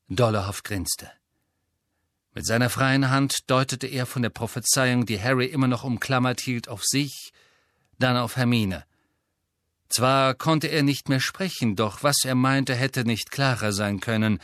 [0.08, 1.10] Dollarhoff grinste.
[2.32, 6.68] Mit seiner freien Hand deutete er von der Prophezeiung, die Harry immer noch umklammert hielt,
[6.68, 7.32] auf sich,
[7.98, 8.84] dann auf Hermine.
[9.88, 14.38] Zwar konnte er nicht mehr sprechen, doch was er meinte, hätte nicht klarer sein können.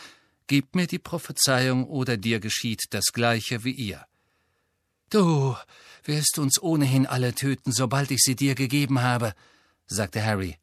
[0.48, 4.04] Gib mir die Prophezeiung, oder dir geschieht das Gleiche wie ihr.
[5.08, 5.56] Du
[6.02, 9.34] wirst uns ohnehin alle töten, sobald ich sie dir gegeben habe,
[9.86, 10.56] sagte Harry.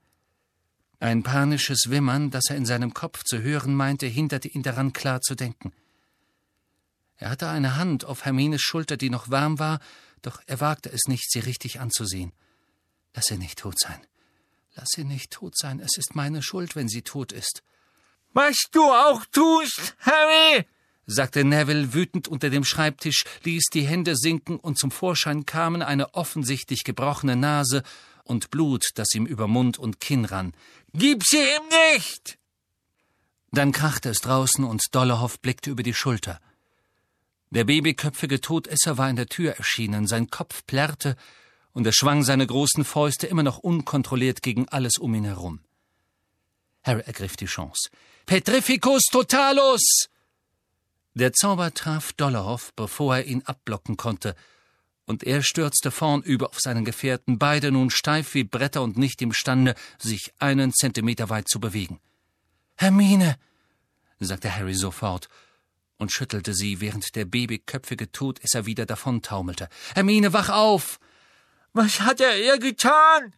[0.99, 5.21] Ein panisches Wimmern, das er in seinem Kopf zu hören meinte, hinderte ihn daran, klar
[5.21, 5.71] zu denken.
[7.17, 9.80] Er hatte eine Hand auf Hermines Schulter, die noch warm war,
[10.21, 12.32] doch er wagte es nicht, sie richtig anzusehen.
[13.13, 14.02] Lass sie nicht tot sein.
[14.76, 15.80] Lass sie nicht tot sein.
[15.80, 17.62] Es ist meine Schuld, wenn sie tot ist.
[18.34, 20.65] Was du auch tust, Harry,
[21.06, 26.13] sagte Neville wütend unter dem Schreibtisch, ließ die Hände sinken und zum Vorschein kamen eine
[26.15, 27.84] offensichtlich gebrochene Nase
[28.23, 30.54] und Blut, das ihm über Mund und Kinn rann.
[30.93, 32.39] Gib sie ihm nicht!
[33.52, 36.39] Dann krachte es draußen und Dollarhoff blickte über die Schulter.
[37.53, 41.15] Der babyköpfige Todesser war in der Tür erschienen, sein Kopf plärrte,
[41.71, 45.59] und er schwang seine großen Fäuste immer noch unkontrolliert gegen alles um ihn herum.
[46.81, 47.91] Harry ergriff die Chance.
[48.25, 50.09] Petrificus totalus!
[51.13, 54.35] Der Zauber traf Dollarhoff, bevor er ihn abblocken konnte,
[55.05, 59.75] und er stürzte vornüber auf seinen Gefährten, beide nun steif wie Bretter und nicht imstande,
[59.99, 61.99] sich einen Zentimeter weit zu bewegen.
[62.77, 63.37] Hermine,
[64.19, 65.29] sagte Harry sofort
[66.03, 69.67] und schüttelte sie, während der babyköpfige Todesser wieder davontaumelte.
[69.95, 70.99] Hermine, wach auf!
[71.73, 73.33] Was hat er ihr getan?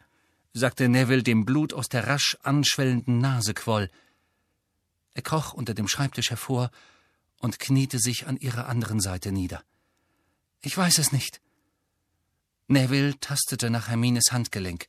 [0.52, 3.90] sagte Neville, dem Blut aus der rasch anschwellenden Nase quoll.
[5.14, 6.72] Er kroch unter dem Schreibtisch hervor
[7.40, 9.64] und kniete sich an ihrer anderen Seite nieder.
[10.62, 11.40] Ich weiß es nicht.
[12.68, 14.88] Neville tastete nach Hermines Handgelenk.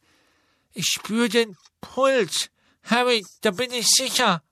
[0.73, 2.51] Ich spür den Puls.
[2.83, 4.43] Harry, da bin ich sicher.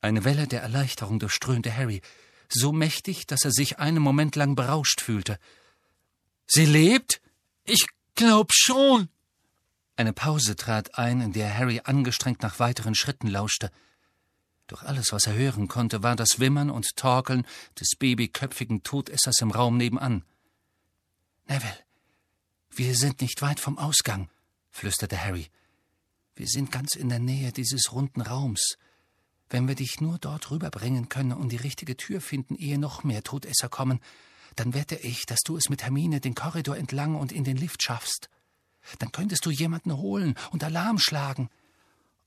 [0.00, 2.00] Eine Welle der Erleichterung durchströmte Harry,
[2.48, 5.38] so mächtig, dass er sich einen Moment lang berauscht fühlte.
[6.46, 7.20] Sie lebt?
[7.64, 9.08] Ich glaub schon.
[9.96, 13.70] Eine Pause trat ein, in der Harry angestrengt nach weiteren Schritten lauschte.
[14.68, 17.46] Doch alles, was er hören konnte, war das Wimmern und Torkeln
[17.80, 20.24] des babyköpfigen Todessers im Raum nebenan.
[21.46, 21.78] Neville,
[22.70, 24.30] wir sind nicht weit vom Ausgang,
[24.70, 25.48] flüsterte Harry.
[26.36, 28.76] Wir sind ganz in der Nähe dieses runden Raums.
[29.50, 33.22] Wenn wir dich nur dort rüberbringen können und die richtige Tür finden, ehe noch mehr
[33.22, 34.00] Todesser kommen,
[34.56, 37.82] dann wette ich, dass du es mit Hermine den Korridor entlang und in den Lift
[37.82, 38.28] schaffst.
[38.98, 41.48] Dann könntest du jemanden holen und Alarm schlagen.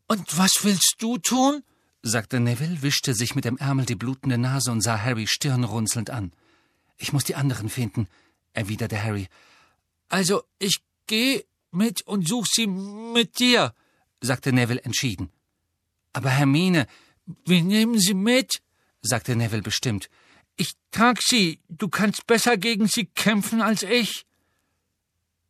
[0.07, 1.63] Und was willst du tun?
[2.03, 6.31] sagte Neville, wischte sich mit dem Ärmel die blutende Nase und sah Harry stirnrunzelnd an.
[6.97, 8.07] Ich muss die anderen finden,
[8.53, 9.27] erwiderte Harry.
[10.09, 13.73] Also, ich geh mit und such sie mit dir,
[14.19, 15.29] sagte Neville entschieden.
[16.13, 16.87] Aber Hermine,
[17.45, 18.61] wir nehmen sie mit,
[19.01, 20.09] sagte Neville bestimmt.
[20.55, 21.59] Ich trag sie.
[21.69, 24.25] Du kannst besser gegen sie kämpfen als ich.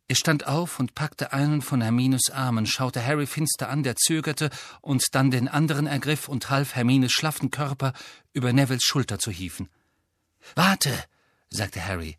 [0.08, 4.50] Er stand auf und packte einen von Hermines Armen, schaute Harry finster an, der zögerte
[4.82, 7.94] und dann den anderen ergriff und half Hermines schlaffen Körper
[8.32, 9.68] über Nevilles Schulter zu hieven.
[10.54, 10.92] Warte,
[11.48, 12.18] sagte Harry,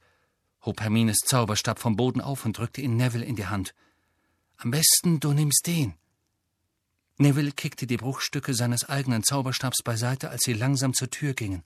[0.65, 3.75] hob Hermines Zauberstab vom Boden auf und drückte ihn Neville in die Hand.
[4.57, 5.93] Am besten du nimmst den.
[7.17, 11.63] Neville kickte die Bruchstücke seines eigenen Zauberstabs beiseite, als sie langsam zur Tür gingen.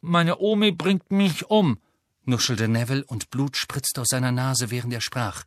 [0.00, 1.78] Meine Omi bringt mich um,
[2.24, 5.44] nuschelte Neville, und Blut spritzte aus seiner Nase, während er sprach.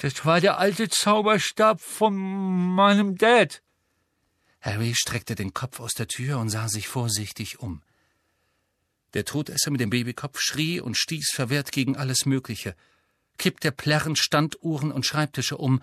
[0.00, 2.14] Das war der alte Zauberstab von
[2.74, 3.62] meinem Dad.
[4.60, 7.82] Harry streckte den Kopf aus der Tür und sah sich vorsichtig um.
[9.12, 12.74] Der Todesser mit dem Babykopf schrie und stieß verwehrt gegen alles Mögliche,
[13.36, 15.82] kippte plärrend Standuhren und Schreibtische um,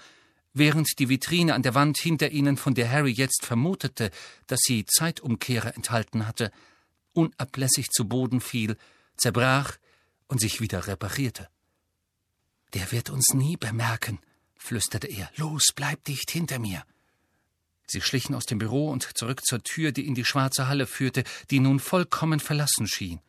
[0.54, 4.12] während die Vitrine an der Wand hinter ihnen, von der Harry jetzt vermutete,
[4.48, 6.52] dass sie Zeitumkehrer enthalten hatte,
[7.14, 8.78] unablässig zu Boden fiel,
[9.18, 9.78] zerbrach
[10.28, 11.50] und sich wieder reparierte.
[12.74, 14.20] Der wird uns nie bemerken,
[14.56, 15.30] flüsterte er.
[15.36, 16.86] Los, bleib dicht hinter mir.
[17.86, 21.26] Sie schlichen aus dem Büro und zurück zur Tür, die in die schwarze Halle führte,
[21.50, 23.20] die nun vollkommen verlassen schien.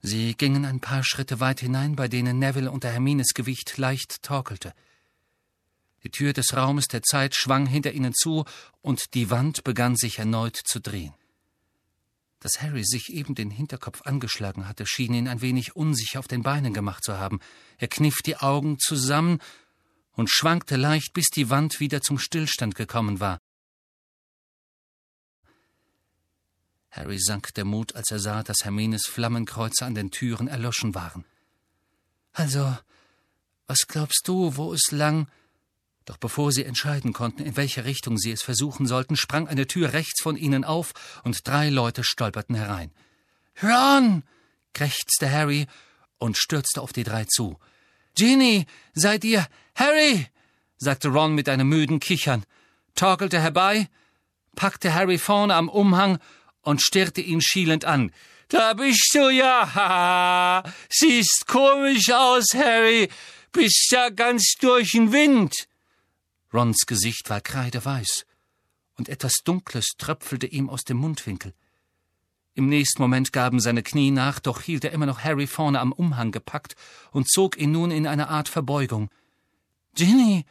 [0.00, 4.74] Sie gingen ein paar Schritte weit hinein, bei denen Neville unter Hermines Gewicht leicht torkelte.
[6.04, 8.44] Die Tür des Raumes der Zeit schwang hinter ihnen zu,
[8.80, 11.14] und die Wand begann sich erneut zu drehen.
[12.40, 16.42] Dass Harry sich eben den Hinterkopf angeschlagen hatte, schien ihn ein wenig unsicher auf den
[16.42, 17.40] Beinen gemacht zu haben.
[17.78, 19.40] Er kniff die Augen zusammen
[20.12, 23.38] und schwankte leicht, bis die Wand wieder zum Stillstand gekommen war.
[26.90, 31.24] Harry sank der Mut, als er sah, dass Hermines Flammenkreuze an den Türen erloschen waren.
[32.32, 32.76] Also,
[33.66, 35.28] was glaubst du, wo es lang?
[36.08, 39.92] Doch bevor sie entscheiden konnten, in welche Richtung sie es versuchen sollten, sprang eine Tür
[39.92, 42.90] rechts von ihnen auf und drei Leute stolperten herein.
[43.62, 44.22] Ron!
[44.72, 45.66] krächzte Harry
[46.16, 47.58] und stürzte auf die drei zu.
[48.16, 50.28] Ginny, seid ihr Harry?
[50.78, 52.46] sagte Ron mit einem müden Kichern,
[52.94, 53.90] torkelte herbei,
[54.56, 56.18] packte Harry vorne am Umhang
[56.62, 58.12] und stirrte ihn schielend an.
[58.48, 60.64] Da bist du ja.
[60.88, 63.10] Siehst komisch aus, Harry.
[63.52, 65.68] Bist ja ganz durch den Wind.
[66.52, 68.24] Rons Gesicht war kreideweiß,
[68.96, 71.54] und etwas Dunkles tröpfelte ihm aus dem Mundwinkel.
[72.54, 75.92] Im nächsten Moment gaben seine Knie nach, doch hielt er immer noch Harry vorne am
[75.92, 76.74] Umhang gepackt
[77.12, 79.10] und zog ihn nun in eine Art Verbeugung.
[79.94, 80.44] Ginny,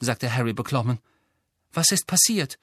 [0.00, 0.98] sagte Harry beklommen,
[1.72, 2.58] was ist passiert?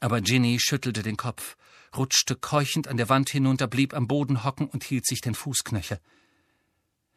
[0.00, 1.56] Aber Ginny schüttelte den Kopf,
[1.96, 6.00] rutschte keuchend an der Wand hinunter, blieb am Boden hocken und hielt sich den Fußknöchel.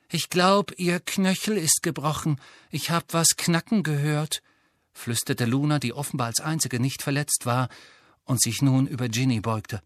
[0.09, 2.39] Ich glaub, Ihr Knöchel ist gebrochen.
[2.71, 4.41] Ich hab was knacken gehört,
[4.97, 7.69] flüsterte Luna, die offenbar als einzige nicht verletzt war
[8.25, 9.81] und sich nun über Ginny beugte.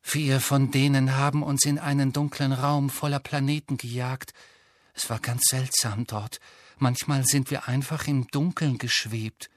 [0.00, 4.34] Vier von denen haben uns in einen dunklen Raum voller Planeten gejagt.
[4.94, 6.40] Es war ganz seltsam dort.
[6.78, 9.48] Manchmal sind wir einfach im Dunkeln geschwebt.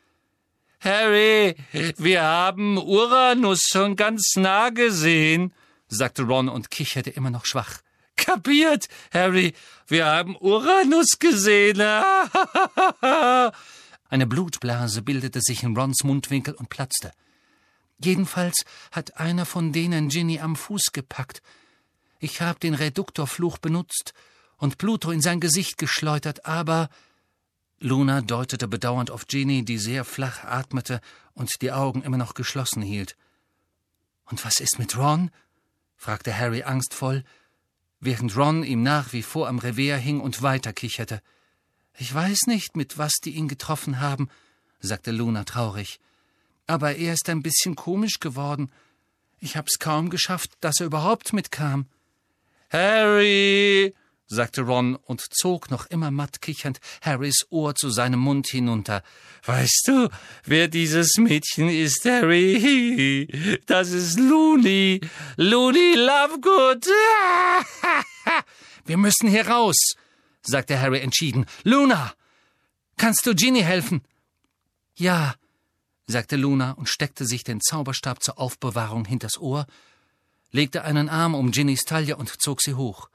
[0.80, 1.56] Harry,
[1.98, 5.52] wir haben Uranus schon ganz nah gesehen,
[5.88, 7.80] sagte Ron und kicherte immer noch schwach.
[8.16, 9.54] Kapiert, Harry,
[9.88, 11.80] wir haben Uranus gesehen.
[14.10, 17.12] Eine Blutblase bildete sich in Rons Mundwinkel und platzte.
[17.98, 21.42] Jedenfalls hat einer von denen Ginny am Fuß gepackt.
[22.20, 24.14] Ich hab den Reduktorfluch benutzt
[24.58, 26.90] und Pluto in sein Gesicht geschleudert, aber
[27.80, 31.02] Luna deutete bedauernd auf Ginny, die sehr flach atmete
[31.34, 33.18] und die Augen immer noch geschlossen hielt.
[34.26, 35.32] Und was ist mit Ron?
[35.96, 37.24] fragte Harry angstvoll,
[38.00, 41.22] während Ron ihm nach wie vor am Revier hing und weiterkicherte.
[41.98, 44.30] Ich weiß nicht, mit was die ihn getroffen haben,
[44.80, 46.00] sagte Luna traurig
[46.68, 48.72] aber er ist ein bisschen komisch geworden.
[49.40, 51.88] Ich hab's kaum geschafft, dass er überhaupt mitkam.
[52.72, 53.94] Harry,
[54.28, 59.04] sagte Ron und zog noch immer matt kichernd Harrys Ohr zu seinem Mund hinunter.
[59.46, 60.10] Weißt du,
[60.46, 63.28] wer dieses Mädchen ist, Harry?
[63.68, 65.02] Das ist Looney.
[65.38, 66.88] Looney Lovegood.
[68.86, 69.94] Wir müssen hier raus,
[70.46, 71.46] sagte Harry entschieden.
[71.64, 72.14] Luna,
[72.98, 74.02] kannst du Ginny helfen?
[74.96, 75.36] Ja,
[76.08, 79.66] sagte Luna und steckte sich den Zauberstab zur Aufbewahrung hinters Ohr,
[80.52, 83.10] legte einen Arm um Ginnys Taille und zog sie hoch.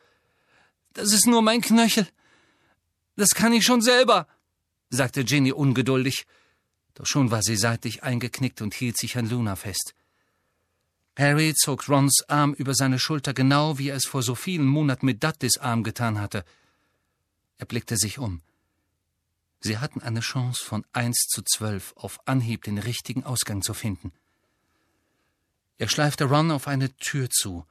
[0.92, 2.06] Das ist nur mein Knöchel.
[3.16, 4.26] Das kann ich schon selber,
[4.90, 6.26] sagte Ginny ungeduldig,
[6.94, 9.94] doch schon war sie seitlich eingeknickt und hielt sich an Luna fest.
[11.16, 15.06] Harry zog Rons Arm über seine Schulter, genau wie er es vor so vielen Monaten
[15.06, 16.44] mit Dudleys Arm getan hatte.
[17.60, 18.40] Er blickte sich um.
[19.60, 24.12] Sie hatten eine Chance von eins zu zwölf, auf Anhieb den richtigen Ausgang zu finden.
[25.76, 27.66] Er schleifte Ron auf eine Tür zu.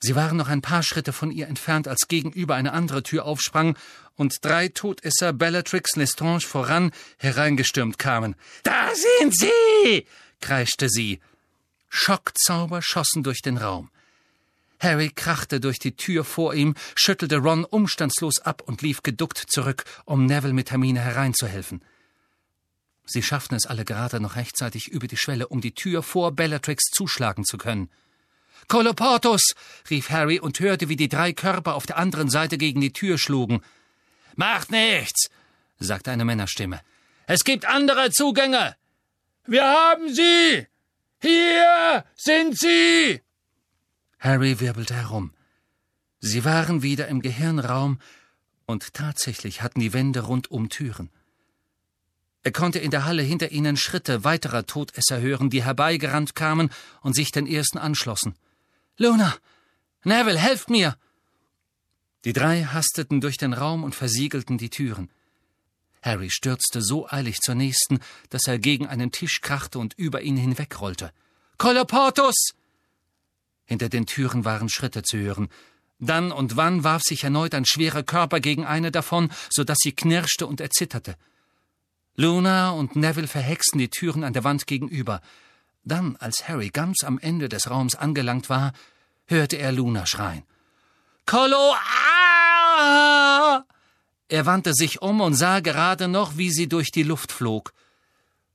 [0.00, 3.76] Sie waren noch ein paar Schritte von ihr entfernt, als gegenüber eine andere Tür aufsprang
[4.14, 8.34] und drei Todesser Bellatrix Lestrange voran hereingestürmt kamen.
[8.62, 10.06] Da sind Sie!
[10.40, 11.20] kreischte sie.
[11.90, 13.90] Schockzauber schossen durch den Raum.
[14.80, 19.84] Harry krachte durch die Tür vor ihm, schüttelte Ron umstandslos ab und lief geduckt zurück,
[20.04, 21.82] um Neville mit Hermine hereinzuhelfen.
[23.06, 26.84] Sie schafften es alle gerade noch rechtzeitig über die Schwelle, um die Tür vor Bellatrix
[26.92, 27.88] zuschlagen zu können.
[28.68, 29.54] Koloportus!
[29.88, 33.16] rief Harry und hörte, wie die drei Körper auf der anderen Seite gegen die Tür
[33.16, 33.62] schlugen.
[34.34, 35.30] Macht nichts,
[35.78, 36.80] sagte eine Männerstimme.
[37.26, 38.76] Es gibt andere Zugänge.
[39.46, 40.66] Wir haben sie.
[41.22, 43.22] Hier sind sie.
[44.26, 45.32] Harry wirbelte herum.
[46.18, 48.00] Sie waren wieder im Gehirnraum,
[48.66, 51.10] und tatsächlich hatten die Wände rundum Türen.
[52.42, 56.70] Er konnte in der Halle hinter ihnen Schritte weiterer Todesser hören, die herbeigerannt kamen
[57.02, 58.34] und sich den ersten anschlossen.
[58.96, 59.36] Luna!
[60.02, 60.96] Neville, helft mir!
[62.24, 65.08] Die drei hasteten durch den Raum und versiegelten die Türen.
[66.02, 68.00] Harry stürzte so eilig zur nächsten,
[68.30, 71.12] dass er gegen einen Tisch krachte und über ihn hinwegrollte.
[71.58, 72.54] Koloportus!
[73.66, 75.48] Hinter den Türen waren Schritte zu hören.
[75.98, 79.92] Dann und wann warf sich erneut ein schwerer Körper gegen eine davon, so dass sie
[79.92, 81.16] knirschte und erzitterte.
[82.14, 85.20] Luna und Neville verhexten die Türen an der Wand gegenüber.
[85.84, 88.72] Dann, als Harry ganz am Ende des Raums angelangt war,
[89.26, 90.42] hörte er Luna schreien.
[91.26, 91.74] Kolo!
[91.74, 93.64] Ah!
[94.28, 97.72] Er wandte sich um und sah gerade noch, wie sie durch die Luft flog.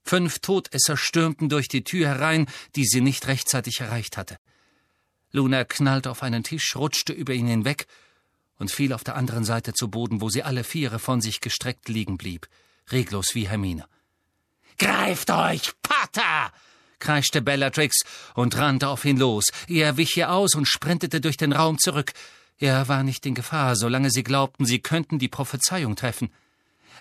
[0.03, 4.37] Fünf Todesser stürmten durch die Tür herein, die sie nicht rechtzeitig erreicht hatte.
[5.31, 7.87] Luna knallte auf einen Tisch, rutschte über ihn hinweg
[8.57, 11.89] und fiel auf der anderen Seite zu Boden, wo sie alle Viere von sich gestreckt
[11.89, 12.47] liegen blieb,
[12.91, 13.85] reglos wie Hermine.
[14.77, 16.51] Greift euch, Pater!
[16.99, 18.03] kreischte Bellatrix
[18.35, 19.45] und rannte auf ihn los.
[19.67, 22.13] Er wich ihr aus und sprintete durch den Raum zurück.
[22.59, 26.31] Er war nicht in Gefahr, solange sie glaubten, sie könnten die Prophezeiung treffen.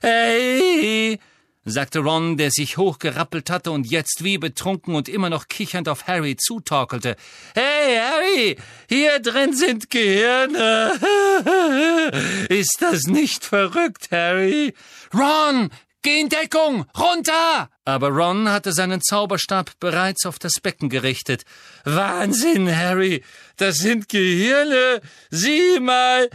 [0.00, 1.20] Hey!
[1.64, 6.06] Sagte Ron, der sich hochgerappelt hatte und jetzt wie betrunken und immer noch kichernd auf
[6.06, 7.16] Harry zutorkelte.
[7.54, 8.56] Hey, Harry,
[8.88, 10.92] hier drin sind Gehirne.
[12.48, 14.74] Ist das nicht verrückt, Harry?
[15.14, 15.70] Ron,
[16.02, 16.86] Geh in Deckung!
[16.98, 17.68] Runter!
[17.84, 21.42] Aber Ron hatte seinen Zauberstab bereits auf das Becken gerichtet.
[21.84, 23.22] Wahnsinn, Harry!
[23.56, 25.02] Das sind Gehirne!
[25.28, 26.30] Sieh mal!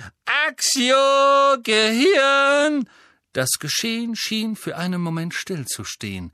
[0.48, 1.58] Axio!
[1.64, 2.88] Gehirn!
[3.36, 6.32] Das Geschehen schien für einen Moment stillzustehen.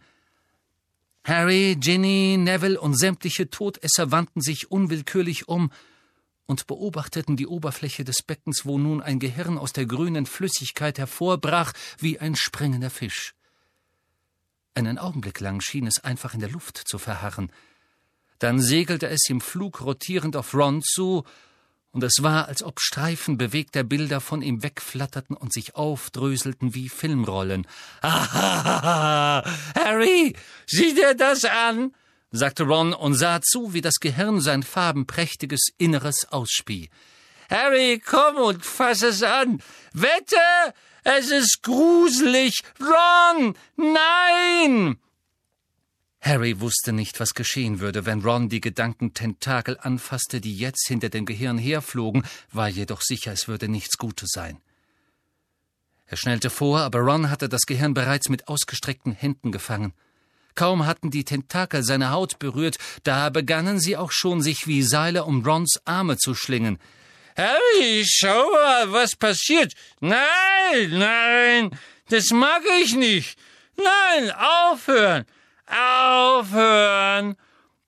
[1.24, 5.72] Harry, Ginny, Neville und sämtliche Todesser wandten sich unwillkürlich um
[6.46, 11.74] und beobachteten die Oberfläche des Beckens, wo nun ein Gehirn aus der grünen Flüssigkeit hervorbrach
[11.98, 13.34] wie ein springender Fisch.
[14.76, 17.52] Einen Augenblick lang schien es einfach in der Luft zu verharren.
[18.38, 21.24] Dann segelte es im Flug rotierend auf Ron zu,
[21.92, 26.90] und es war, als ob Streifen bewegter Bilder von ihm wegflatterten und sich aufdröselten wie
[26.90, 27.68] Filmrollen.
[28.02, 29.44] Ahahaha!
[29.76, 30.36] Harry,
[30.68, 31.94] sieh dir das an!
[32.32, 36.90] sagte Ron und sah zu, wie das Gehirn sein farbenprächtiges Inneres ausspie.
[37.50, 39.62] Harry, komm und fass es an.
[39.92, 40.74] Wette,
[41.04, 42.62] es ist gruselig.
[42.80, 44.98] Ron, nein!
[46.22, 51.26] Harry wusste nicht, was geschehen würde, wenn Ron die Gedankententakel anfasste, die jetzt hinter dem
[51.26, 54.62] Gehirn herflogen, war jedoch sicher, es würde nichts Gutes sein.
[56.06, 59.94] Er schnellte vor, aber Ron hatte das Gehirn bereits mit ausgestreckten Händen gefangen.
[60.54, 65.24] Kaum hatten die Tentakel seine Haut berührt, da begannen sie auch schon, sich wie Seile
[65.24, 66.78] um Rons Arme zu schlingen.
[67.36, 69.74] Harry, schau mal, was passiert.
[70.02, 71.72] Nein, nein,
[72.10, 73.40] das mag ich nicht.
[73.78, 75.26] Nein, aufhören,
[75.72, 77.36] aufhören.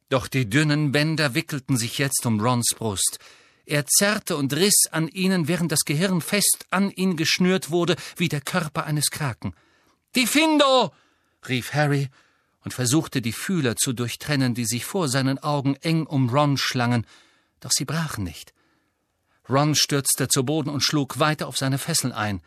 [0.10, 3.20] Doch die dünnen Bänder wickelten sich jetzt um Rons Brust.
[3.66, 8.28] Er zerrte und riss an ihnen, während das Gehirn fest an ihn geschnürt wurde, wie
[8.28, 9.56] der Körper eines Kraken.
[10.16, 10.94] Diffindo!
[11.48, 12.10] rief Harry
[12.64, 17.06] und versuchte die Fühler zu durchtrennen, die sich vor seinen Augen eng um Ron schlangen,
[17.60, 18.54] doch sie brachen nicht.
[19.50, 22.42] Ron stürzte zu Boden und schlug weiter auf seine Fesseln ein.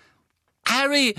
[0.65, 1.15] Harry,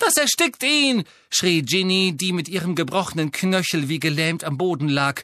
[0.00, 1.04] das erstickt ihn!
[1.30, 5.22] schrie Ginny, die mit ihrem gebrochenen Knöchel wie gelähmt am Boden lag.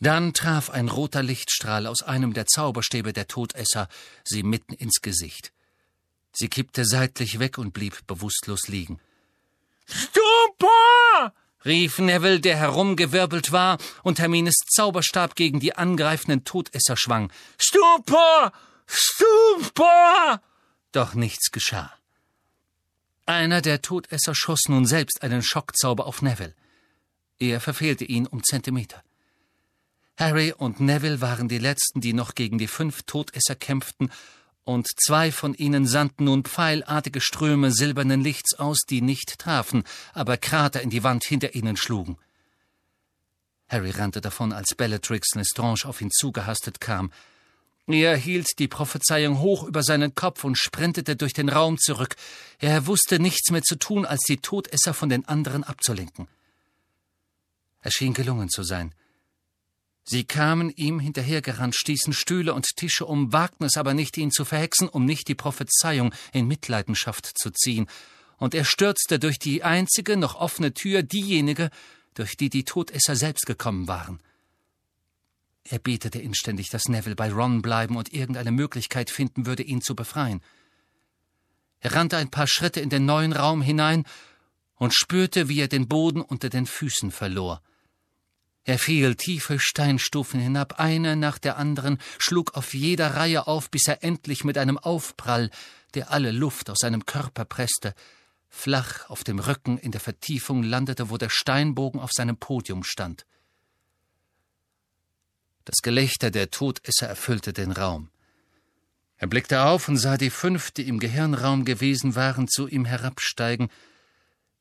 [0.00, 3.88] Dann traf ein roter Lichtstrahl aus einem der Zauberstäbe der Todesser
[4.24, 5.52] sie mitten ins Gesicht.
[6.32, 9.00] Sie kippte seitlich weg und blieb bewusstlos liegen.
[9.86, 11.34] Stupor!
[11.64, 17.30] rief Neville, der herumgewirbelt war und Hermines Zauberstab gegen die angreifenden Todesser schwang.
[17.58, 18.52] Stupor!
[18.86, 20.40] Stupor!
[20.92, 21.99] Doch nichts geschah.
[23.30, 26.56] Einer der Todesser schoss nun selbst einen Schockzauber auf Neville.
[27.38, 29.04] Er verfehlte ihn um Zentimeter.
[30.16, 34.10] Harry und Neville waren die letzten, die noch gegen die fünf Todesser kämpften
[34.64, 40.36] und zwei von ihnen sandten nun pfeilartige Ströme silbernen Lichts aus, die nicht trafen, aber
[40.36, 42.18] Krater in die Wand hinter ihnen schlugen.
[43.68, 47.12] Harry rannte davon, als Bellatrix Lestrange auf ihn zugehastet kam.
[47.86, 52.14] Er hielt die Prophezeiung hoch über seinen Kopf und sprintete durch den Raum zurück.
[52.58, 56.28] Er wusste nichts mehr zu tun, als die Todesser von den anderen abzulenken.
[57.82, 58.94] Es schien gelungen zu sein.
[60.04, 64.44] Sie kamen ihm hinterhergerannt, stießen Stühle und Tische um, wagten es aber nicht, ihn zu
[64.44, 67.86] verhexen, um nicht die Prophezeiung in Mitleidenschaft zu ziehen,
[68.36, 71.70] und er stürzte durch die einzige noch offene Tür, diejenige,
[72.14, 74.18] durch die die Todesser selbst gekommen waren.
[75.70, 79.94] Er betete inständig, dass Neville bei Ron bleiben und irgendeine Möglichkeit finden würde, ihn zu
[79.94, 80.42] befreien.
[81.78, 84.04] Er rannte ein paar Schritte in den neuen Raum hinein
[84.74, 87.62] und spürte, wie er den Boden unter den Füßen verlor.
[88.64, 93.86] Er fiel tiefe Steinstufen hinab, eine nach der anderen, schlug auf jeder Reihe auf, bis
[93.86, 95.50] er endlich mit einem Aufprall,
[95.94, 97.94] der alle Luft aus seinem Körper presste,
[98.48, 103.24] flach auf dem Rücken in der Vertiefung landete, wo der Steinbogen auf seinem Podium stand.
[105.64, 108.08] Das Gelächter der Todesser erfüllte den Raum.
[109.16, 113.68] Er blickte auf und sah die fünf, die im Gehirnraum gewesen waren, zu ihm herabsteigen,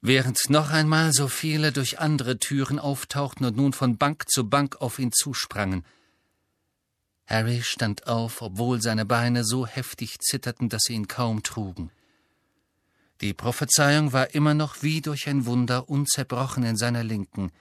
[0.01, 4.81] während noch einmal so viele durch andere Türen auftauchten und nun von Bank zu Bank
[4.81, 5.85] auf ihn zusprangen.
[7.25, 11.91] Harry stand auf, obwohl seine Beine so heftig zitterten, dass sie ihn kaum trugen.
[13.21, 17.51] Die Prophezeiung war immer noch wie durch ein Wunder unzerbrochen in seiner Linken.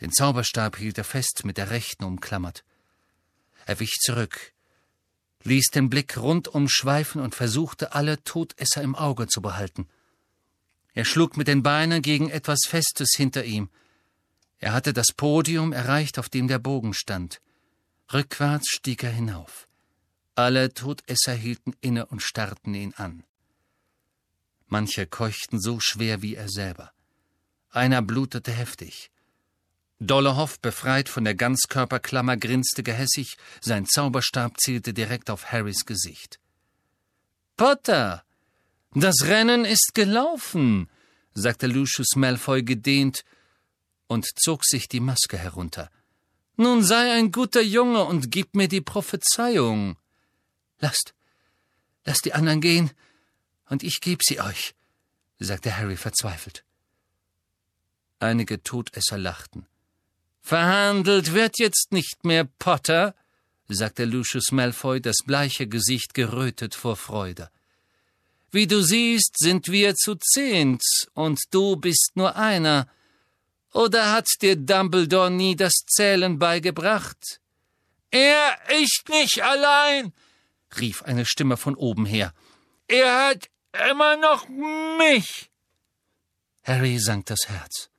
[0.00, 2.64] Den Zauberstab hielt er fest mit der rechten umklammert.
[3.66, 4.52] Er wich zurück,
[5.44, 9.88] ließ den Blick rundum schweifen und versuchte, alle Todesser im Auge zu behalten.
[10.92, 13.70] Er schlug mit den Beinen gegen etwas Festes hinter ihm.
[14.58, 17.40] Er hatte das Podium erreicht, auf dem der Bogen stand.
[18.12, 19.68] Rückwärts stieg er hinauf.
[20.34, 23.24] Alle Todesser hielten inne und starrten ihn an.
[24.66, 26.92] Manche keuchten so schwer wie er selber.
[27.70, 29.10] Einer blutete heftig.
[30.00, 36.40] Dollehoff, befreit von der Ganzkörperklammer, grinste gehässig, sein Zauberstab zielte direkt auf Harrys Gesicht.
[37.58, 38.24] Potter,
[38.94, 40.88] das Rennen ist gelaufen,
[41.34, 43.24] sagte Lucius Malfoy gedehnt
[44.06, 45.90] und zog sich die Maske herunter.
[46.56, 49.96] Nun sei ein guter Junge und gib mir die Prophezeiung.
[50.78, 51.14] Lasst,
[52.04, 52.90] lasst die anderen gehen,
[53.66, 54.74] und ich geb sie euch,
[55.38, 56.64] sagte Harry verzweifelt.
[58.18, 59.66] Einige Todesser lachten.
[60.40, 63.14] Verhandelt wird jetzt nicht mehr, Potter,
[63.68, 67.50] sagte Lucius Malfoy, das bleiche Gesicht gerötet vor Freude.
[68.50, 70.82] Wie du siehst, sind wir zu zehnt,
[71.14, 72.88] und du bist nur einer.
[73.72, 77.40] Oder hat dir Dumbledore nie das Zählen beigebracht?
[78.10, 80.12] Er ist nicht allein,
[80.80, 82.34] rief eine Stimme von oben her.
[82.88, 83.48] Er hat
[83.88, 85.50] immer noch mich.
[86.64, 87.89] Harry sank das Herz.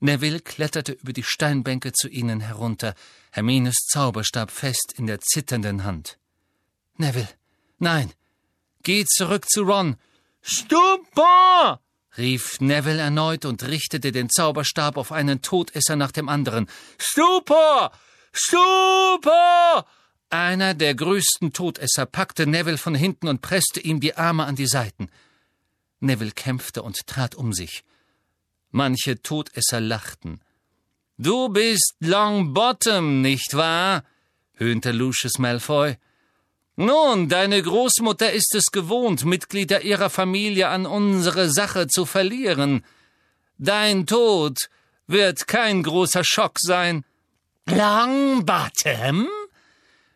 [0.00, 2.94] Neville kletterte über die Steinbänke zu ihnen herunter,
[3.30, 6.18] Hermines Zauberstab fest in der zitternden Hand.
[6.96, 7.28] Neville,
[7.78, 8.10] nein,
[8.82, 9.96] geh zurück zu Ron.
[10.42, 11.80] Stupor!
[12.16, 16.66] rief Neville erneut und richtete den Zauberstab auf einen Todesser nach dem anderen.
[16.98, 17.92] Stupor!
[18.32, 19.86] Stupor!
[20.30, 24.66] Einer der größten Todesser packte Neville von hinten und presste ihm die Arme an die
[24.66, 25.10] Seiten.
[25.98, 27.84] Neville kämpfte und trat um sich.
[28.70, 30.40] Manche Todesser lachten.
[31.18, 34.04] Du bist Longbottom, nicht wahr?
[34.54, 35.96] höhnte Lucius Malfoy.
[36.76, 42.84] Nun, deine Großmutter ist es gewohnt, Mitglieder ihrer Familie an unsere Sache zu verlieren.
[43.58, 44.70] Dein Tod
[45.06, 47.04] wird kein großer Schock sein.
[47.66, 49.28] Longbottom?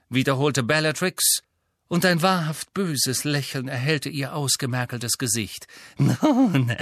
[0.09, 1.43] wiederholte Bellatrix
[1.89, 5.67] und ein wahrhaft böses Lächeln erhellte ihr ausgemerkeltes Gesicht.
[5.99, 6.75] Nun,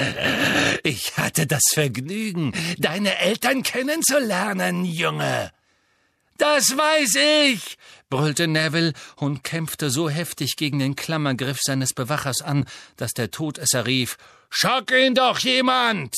[0.83, 5.51] ich hatte das Vergnügen, deine Eltern kennenzulernen, Junge.
[6.39, 7.17] Das weiß
[7.51, 7.79] ich,
[8.11, 12.65] brüllte Neville und kämpfte so heftig gegen den Klammergriff seines Bewachers an,
[12.97, 14.17] dass der Todesser rief
[14.51, 16.15] Schock ihn doch jemand.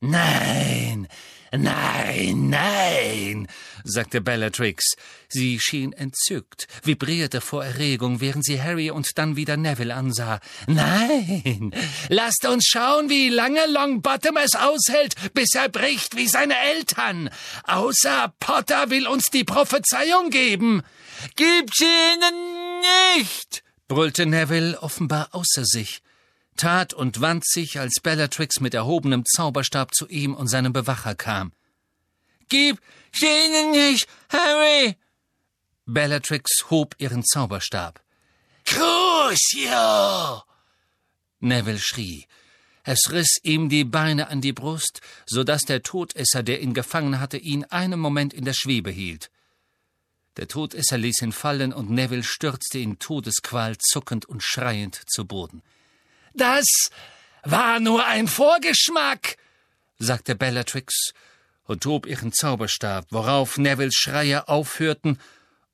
[0.00, 1.08] Nein,
[1.52, 3.48] Nein, nein,
[3.84, 4.94] sagte Bellatrix.
[5.28, 10.40] Sie schien entzückt, vibrierte vor Erregung, während sie Harry und dann wieder Neville ansah.
[10.66, 11.72] Nein,
[12.08, 17.30] lasst uns schauen, wie lange Longbottom es aushält, bis er bricht wie seine Eltern.
[17.64, 20.82] Außer Potter will uns die Prophezeiung geben.
[21.36, 22.80] Gib sie ihnen
[23.16, 26.02] nicht, brüllte Neville offenbar außer sich
[26.60, 31.52] tat und wand sich, als Bellatrix mit erhobenem Zauberstab zu ihm und seinem Bewacher kam.
[32.50, 32.78] Gib
[33.12, 34.96] sie nicht, Harry!
[35.86, 38.02] Bellatrix hob ihren Zauberstab.
[38.64, 40.42] Crucio!
[41.40, 42.26] Neville schrie.
[42.84, 47.20] Es riss ihm die Beine an die Brust, so dass der Todesser, der ihn gefangen
[47.20, 49.30] hatte, ihn einen Moment in der Schwebe hielt.
[50.36, 55.62] Der Todesser ließ ihn fallen, und Neville stürzte in Todesqual zuckend und schreiend zu Boden.
[56.34, 56.66] Das
[57.44, 59.36] war nur ein Vorgeschmack,
[59.98, 61.12] sagte Bellatrix
[61.70, 65.20] und hob ihren Zauberstab, worauf Nevilles Schreie aufhörten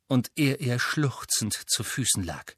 [0.08, 2.52] und er ihr schluchzend zu Füßen lag.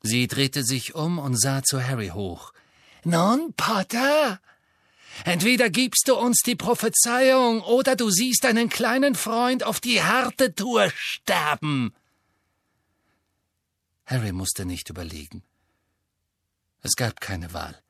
[0.00, 2.54] Sie drehte sich um und sah zu Harry hoch.
[3.04, 4.40] Nun, Potter,
[5.26, 10.54] entweder gibst du uns die Prophezeiung oder du siehst deinen kleinen Freund auf die harte
[10.54, 11.94] Tour sterben.
[14.06, 15.42] Harry musste nicht überlegen.
[16.80, 17.81] Es gab keine Wahl.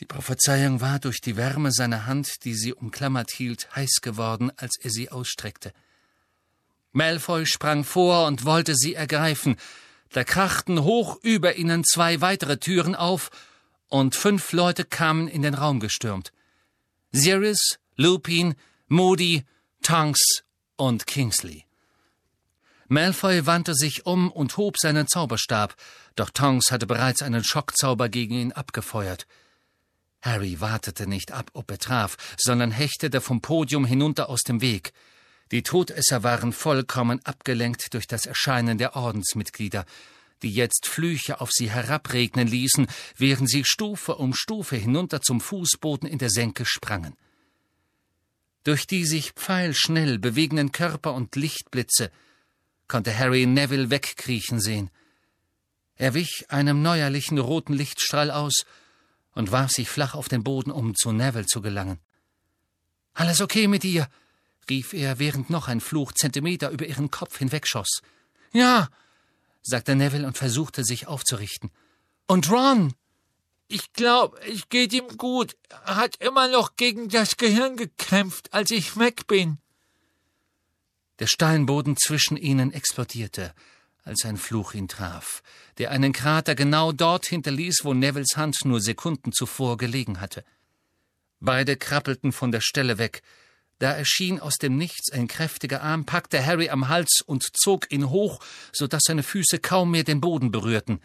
[0.00, 4.76] Die Prophezeiung war durch die Wärme seiner Hand, die sie umklammert hielt, heiß geworden, als
[4.78, 5.72] er sie ausstreckte.
[6.92, 9.56] Malfoy sprang vor und wollte sie ergreifen.
[10.10, 13.30] Da krachten hoch über ihnen zwei weitere Türen auf,
[13.88, 16.32] und fünf Leute kamen in den Raum gestürmt.
[17.12, 18.54] Sirius, Lupin,
[18.88, 19.44] Moody,
[19.82, 20.42] Tonks
[20.76, 21.64] und Kingsley.
[22.88, 25.74] Malfoy wandte sich um und hob seinen Zauberstab,
[26.14, 29.26] doch Tonks hatte bereits einen Schockzauber gegen ihn abgefeuert.
[30.26, 34.92] Harry wartete nicht ab, ob er traf, sondern hechtete vom Podium hinunter aus dem Weg.
[35.52, 39.86] Die Todesser waren vollkommen abgelenkt durch das Erscheinen der Ordensmitglieder.
[40.42, 46.06] die jetzt Flüche auf sie herabregnen ließen, während sie Stufe um Stufe hinunter zum Fußboden
[46.06, 47.16] in der Senke sprangen.
[48.62, 52.10] Durch die sich pfeilschnell bewegenden Körper und Lichtblitze
[52.86, 54.90] konnte Harry Neville wegkriechen sehen.
[55.94, 58.66] Er wich einem neuerlichen roten Lichtstrahl aus
[59.36, 62.00] und warf sich flach auf den Boden, um zu Neville zu gelangen.
[63.14, 64.08] Alles okay mit ihr?
[64.68, 68.00] rief er, während noch ein Fluch Zentimeter über ihren Kopf hinwegschoss.
[68.52, 68.88] Ja,
[69.62, 71.70] sagte Neville und versuchte sich aufzurichten.
[72.26, 72.94] Und Ron?
[73.68, 75.56] Ich glaub, es geht ihm gut.
[75.84, 79.58] Er hat immer noch gegen das Gehirn gekämpft, als ich weg bin.
[81.18, 83.54] Der Steinboden zwischen ihnen explodierte,
[84.06, 85.42] als ein Fluch ihn traf,
[85.78, 90.44] der einen Krater genau dort hinterließ, wo Nevilles Hand nur Sekunden zuvor gelegen hatte.
[91.40, 93.22] Beide krabbelten von der Stelle weg,
[93.78, 98.08] da erschien aus dem Nichts ein kräftiger Arm, packte Harry am Hals und zog ihn
[98.08, 98.40] hoch,
[98.72, 101.00] so dass seine Füße kaum mehr den Boden berührten.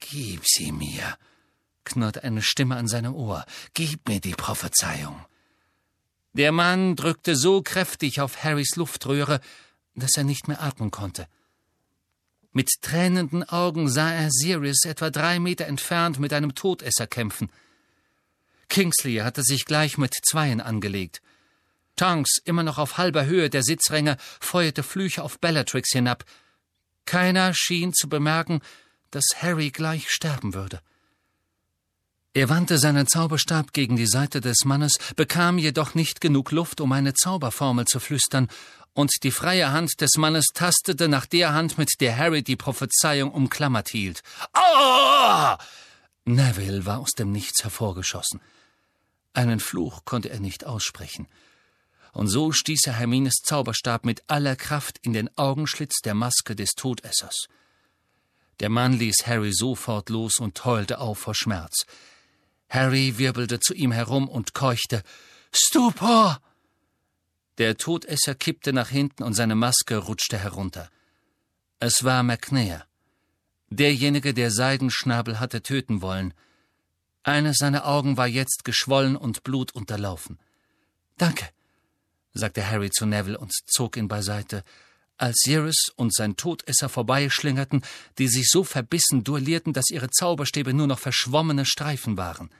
[0.00, 1.16] Gib sie mir,
[1.84, 3.44] knurrte eine Stimme an seinem Ohr.
[3.74, 5.24] Gib mir die Prophezeiung.
[6.32, 9.40] Der Mann drückte so kräftig auf Harrys Luftröhre,
[9.94, 11.28] dass er nicht mehr atmen konnte.
[12.56, 17.50] Mit tränenden Augen sah er Sirius etwa drei Meter entfernt mit einem Todesser kämpfen.
[18.70, 21.20] Kingsley hatte sich gleich mit Zweien angelegt.
[21.96, 26.24] Tonks, immer noch auf halber Höhe der Sitzränge, feuerte Flüche auf Bellatrix hinab.
[27.04, 28.62] Keiner schien zu bemerken,
[29.10, 30.80] dass Harry gleich sterben würde.
[32.32, 36.92] Er wandte seinen Zauberstab gegen die Seite des Mannes, bekam jedoch nicht genug Luft, um
[36.92, 38.48] eine Zauberformel zu flüstern,
[38.96, 43.30] und die freie Hand des Mannes tastete nach der Hand, mit der Harry die Prophezeiung
[43.30, 44.22] umklammert hielt.
[44.54, 45.54] Oh!
[46.24, 48.40] Neville war aus dem Nichts hervorgeschossen.
[49.32, 51.28] Einen Fluch konnte er nicht aussprechen
[52.16, 56.70] und so stieß er Hermines Zauberstab mit aller Kraft in den Augenschlitz der Maske des
[56.70, 57.46] Todessers.
[58.58, 61.84] Der Mann ließ Harry sofort los und heulte auf vor Schmerz.
[62.70, 65.02] Harry wirbelte zu ihm herum und keuchte
[65.52, 66.40] Stupor.
[67.58, 70.90] Der Todesser kippte nach hinten und seine Maske rutschte herunter.
[71.80, 72.86] Es war McNair,
[73.70, 76.34] derjenige, der Seidenschnabel hatte töten wollen.
[77.22, 80.38] Eines seiner Augen war jetzt geschwollen und blutunterlaufen.
[81.18, 81.48] Danke,
[82.34, 84.62] sagte Harry zu Neville und zog ihn beiseite.
[85.18, 87.82] Als Sirius und sein Todesser vorbeischlingerten,
[88.18, 92.50] die sich so verbissen duellierten, dass ihre Zauberstäbe nur noch verschwommene Streifen waren.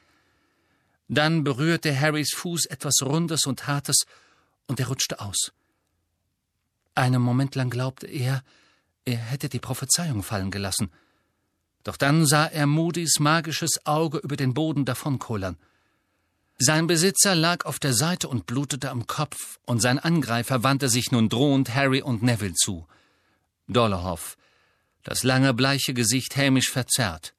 [1.09, 4.07] Dann berührte Harrys Fuß etwas Rundes und Hartes,
[4.67, 5.53] und er rutschte aus.
[6.95, 8.43] Einen Moment lang glaubte er,
[9.05, 10.91] er hätte die Prophezeiung fallen gelassen.
[11.85, 15.57] Doch dann sah er Moody's magisches Auge über den Boden davonkollern.
[16.59, 21.13] Sein Besitzer lag auf der Seite und blutete am Kopf, und sein Angreifer wandte sich
[21.13, 22.87] nun drohend Harry und Neville zu.
[23.69, 24.37] Dollerhoff,
[25.03, 27.35] das lange bleiche Gesicht hämisch verzerrt.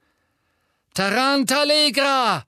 [0.94, 2.46] Tarantalegra!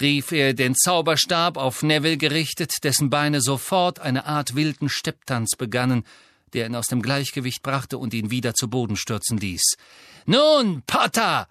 [0.00, 6.04] Rief er, den Zauberstab auf Neville gerichtet, dessen Beine sofort eine Art wilden Stepptanz begannen,
[6.52, 9.76] der ihn aus dem Gleichgewicht brachte und ihn wieder zu Boden stürzen ließ.
[10.26, 11.48] Nun, Potter!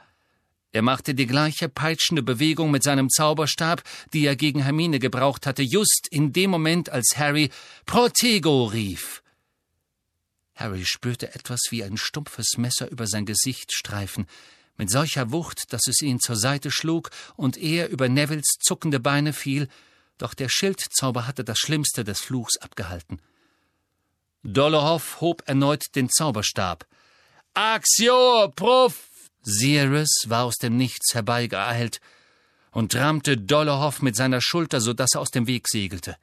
[0.72, 3.82] Er machte die gleiche peitschende Bewegung mit seinem Zauberstab,
[4.14, 7.50] die er gegen Hermine gebraucht hatte, just in dem Moment, als Harry
[7.86, 9.24] Protego rief.
[10.56, 14.28] Harry spürte etwas wie ein stumpfes Messer über sein Gesicht streifen,
[14.78, 19.34] mit solcher Wucht, dass es ihn zur Seite schlug und er über Nevilles zuckende Beine
[19.34, 19.68] fiel,
[20.18, 23.20] doch der Schildzauber hatte das Schlimmste des Fluchs abgehalten.
[24.44, 26.86] Dolohov hob erneut den Zauberstab.
[27.54, 29.10] Axio prof
[29.42, 32.02] Sirius war aus dem Nichts herbeigeeilt
[32.72, 36.18] und rammte Dollerhoff mit seiner Schulter, so dass er aus dem Weg segelte.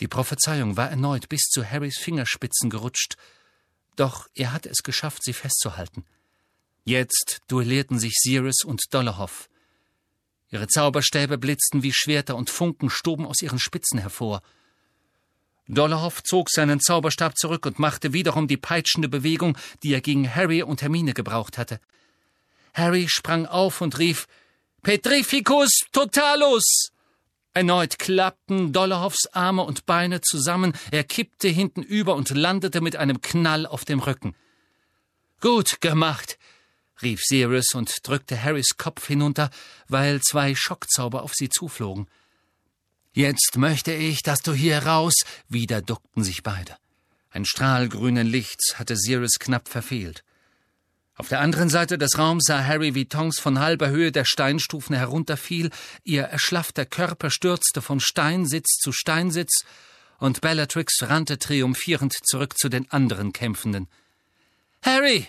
[0.00, 3.16] Die Prophezeiung war erneut bis zu Harrys Fingerspitzen gerutscht,
[3.94, 6.04] doch er hatte es geschafft, sie festzuhalten.
[6.86, 9.50] Jetzt duellierten sich Sirius und Dollerhoff.
[10.50, 14.40] Ihre Zauberstäbe blitzten wie Schwerter und Funken stoben aus ihren Spitzen hervor–
[15.68, 20.62] Dollarhoff zog seinen Zauberstab zurück und machte wiederum die peitschende Bewegung, die er gegen Harry
[20.62, 21.80] und Hermine gebraucht hatte.
[22.72, 24.26] Harry sprang auf und rief
[24.82, 26.90] Petrificus totalus.
[27.52, 33.20] Erneut klappten Dollarhoffs Arme und Beine zusammen, er kippte hinten über und landete mit einem
[33.20, 34.36] Knall auf dem Rücken.
[35.40, 36.38] Gut gemacht,
[37.02, 39.50] rief Sirius und drückte Harrys Kopf hinunter,
[39.88, 42.08] weil zwei Schockzauber auf sie zuflogen.
[43.12, 45.14] Jetzt möchte ich, dass du hier raus.
[45.48, 46.76] Wieder duckten sich beide.
[47.30, 50.22] Ein Strahl grünen Lichts hatte Sirius knapp verfehlt.
[51.18, 54.94] Auf der anderen Seite des Raums sah Harry, wie Tonks von halber Höhe der Steinstufen
[54.94, 55.70] herunterfiel,
[56.04, 59.64] ihr erschlaffter Körper stürzte von Steinsitz zu Steinsitz,
[60.18, 63.88] und Bellatrix rannte triumphierend zurück zu den anderen Kämpfenden.
[64.82, 65.26] Harry!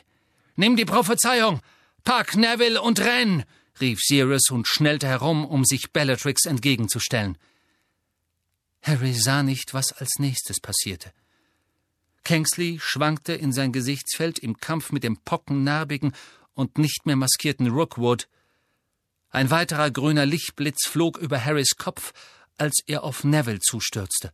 [0.57, 1.61] Nimm die Prophezeiung!
[2.03, 3.45] Pack Neville und renn!
[3.79, 7.37] rief Sirius und schnellte herum, um sich Bellatrix entgegenzustellen.
[8.81, 11.13] Harry sah nicht, was als nächstes passierte.
[12.23, 16.13] Kingsley schwankte in sein Gesichtsfeld im Kampf mit dem pockennarbigen
[16.55, 18.27] und nicht mehr maskierten Rookwood.
[19.29, 22.13] Ein weiterer grüner Lichtblitz flog über Harrys Kopf,
[22.57, 24.33] als er auf Neville zustürzte.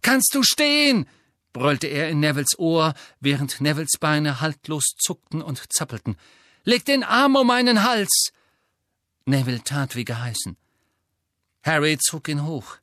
[0.00, 1.08] Kannst du stehen?
[1.54, 6.18] Brüllte er in Nevilles Ohr, während Nevilles Beine haltlos zuckten und zappelten.
[6.64, 8.32] Leg den Arm um meinen Hals!
[9.24, 10.58] Neville tat wie geheißen.
[11.62, 12.76] Harry zog ihn hoch.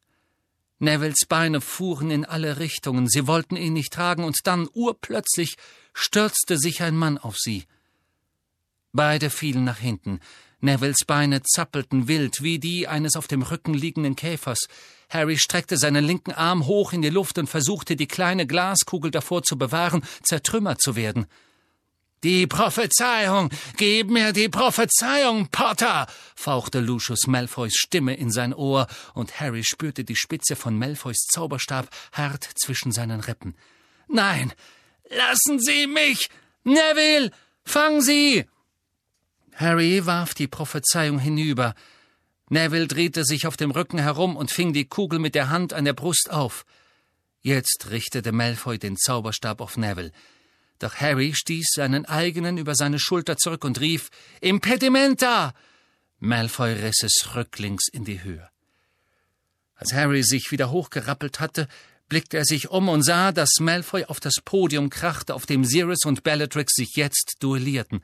[0.79, 5.57] Nevilles Beine fuhren in alle Richtungen, sie wollten ihn nicht tragen, und dann, urplötzlich,
[5.93, 7.65] stürzte sich ein Mann auf sie.
[8.91, 10.19] Beide fielen nach hinten.
[10.61, 14.67] Nevilles Beine zappelten wild wie die eines auf dem Rücken liegenden Käfers.
[15.09, 19.43] Harry streckte seinen linken Arm hoch in die Luft und versuchte, die kleine Glaskugel davor
[19.43, 21.25] zu bewahren, zertrümmert zu werden.
[22.23, 23.49] Die Prophezeiung!
[23.77, 26.05] Gib mir die Prophezeiung, Potter!
[26.35, 28.85] fauchte Lucius Malfoys Stimme in sein Ohr,
[29.15, 33.55] und Harry spürte die Spitze von Malfoys Zauberstab hart zwischen seinen Rippen.
[34.07, 34.53] Nein!
[35.09, 36.29] Lassen Sie mich!
[36.63, 37.31] Neville!
[37.65, 38.45] Fang sie!
[39.55, 41.75] Harry warf die Prophezeiung hinüber.
[42.49, 45.85] Neville drehte sich auf dem Rücken herum und fing die Kugel mit der Hand an
[45.85, 46.65] der Brust auf.
[47.41, 50.11] Jetzt richtete Malfoy den Zauberstab auf Neville.
[50.79, 54.09] Doch Harry stieß seinen eigenen über seine Schulter zurück und rief
[54.41, 55.53] Impedimenta.
[56.19, 58.49] Malfoy riss es rücklings in die Höhe.
[59.75, 61.67] Als Harry sich wieder hochgerappelt hatte,
[62.09, 66.05] blickte er sich um und sah, dass Malfoy auf das Podium krachte, auf dem Sirius
[66.05, 68.03] und Bellatrix sich jetzt duellierten.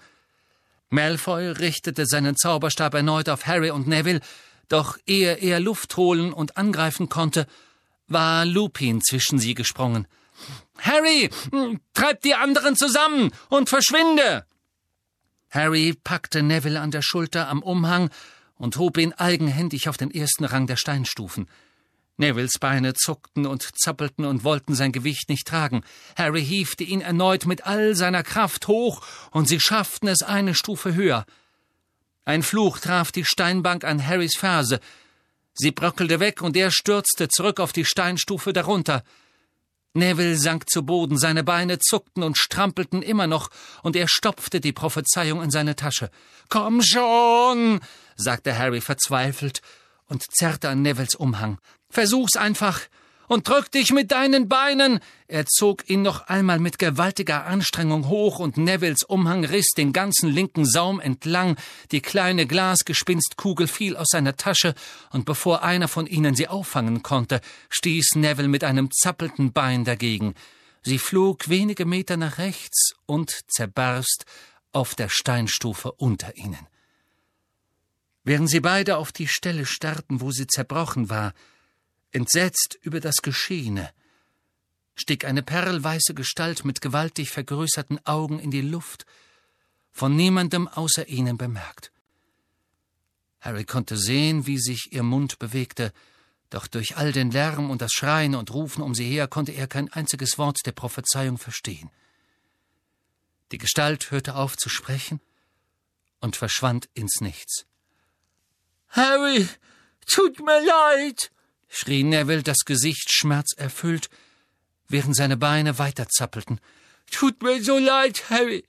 [0.90, 4.22] Malfoy richtete seinen Zauberstab erneut auf Harry und Neville,
[4.70, 7.48] doch ehe er Luft holen und angreifen konnte,
[8.08, 10.08] war Lupin zwischen sie gesprungen.
[10.78, 11.30] Harry,
[11.94, 14.46] treib die anderen zusammen und verschwinde!
[15.50, 18.10] Harry packte Neville an der Schulter am Umhang
[18.56, 21.48] und hob ihn eigenhändig auf den ersten Rang der Steinstufen.
[22.18, 25.84] Nevilles Beine zuckten und zappelten und wollten sein Gewicht nicht tragen.
[26.16, 30.96] Harry hiefte ihn erneut mit all seiner Kraft hoch, und sie schafften es eine Stufe
[30.96, 31.26] höher.
[32.26, 34.80] Ein Fluch traf die Steinbank an Harrys Ferse.
[35.54, 39.04] Sie bröckelte weg, und er stürzte zurück auf die Steinstufe darunter.
[39.94, 43.50] Neville sank zu Boden, seine Beine zuckten und strampelten immer noch,
[43.84, 46.10] und er stopfte die Prophezeiung in seine Tasche.
[46.50, 47.80] Komm schon,
[48.16, 49.62] sagte Harry verzweifelt
[50.08, 51.60] und zerrte an Nevilles Umhang.
[51.90, 52.82] Versuch's einfach
[53.28, 55.00] und drück dich mit deinen Beinen.
[55.28, 60.30] Er zog ihn noch einmal mit gewaltiger Anstrengung hoch, und Nevilles Umhang riss den ganzen
[60.30, 61.58] linken Saum entlang,
[61.92, 64.74] die kleine Glasgespinstkugel fiel aus seiner Tasche,
[65.12, 70.34] und bevor einer von ihnen sie auffangen konnte, stieß Neville mit einem zappelnden Bein dagegen.
[70.84, 74.26] Sie flog wenige Meter nach rechts und zerbarst
[74.72, 76.66] auf der Steinstufe unter ihnen.
[78.24, 81.34] Während sie beide auf die Stelle starrten, wo sie zerbrochen war,
[82.12, 83.92] entsetzt über das Geschehene,
[84.96, 89.06] stieg eine perlweiße Gestalt mit gewaltig vergrößerten Augen in die Luft,
[89.92, 91.92] von niemandem außer ihnen bemerkt.
[93.40, 95.94] Harry konnte sehen, wie sich ihr Mund bewegte,
[96.50, 99.68] doch durch all den Lärm und das Schreien und Rufen um sie her konnte er
[99.68, 101.90] kein einziges Wort der Prophezeiung verstehen.
[103.52, 105.22] Die Gestalt hörte auf zu sprechen
[106.20, 107.66] und verschwand ins Nichts.
[108.90, 109.48] Harry,
[110.06, 111.32] tut mir leid,
[111.70, 114.10] schrie Neville, das Gesicht schmerzerfüllt,
[114.88, 116.60] während seine Beine weiterzappelten.
[117.12, 118.66] Tut mir so leid, Harry.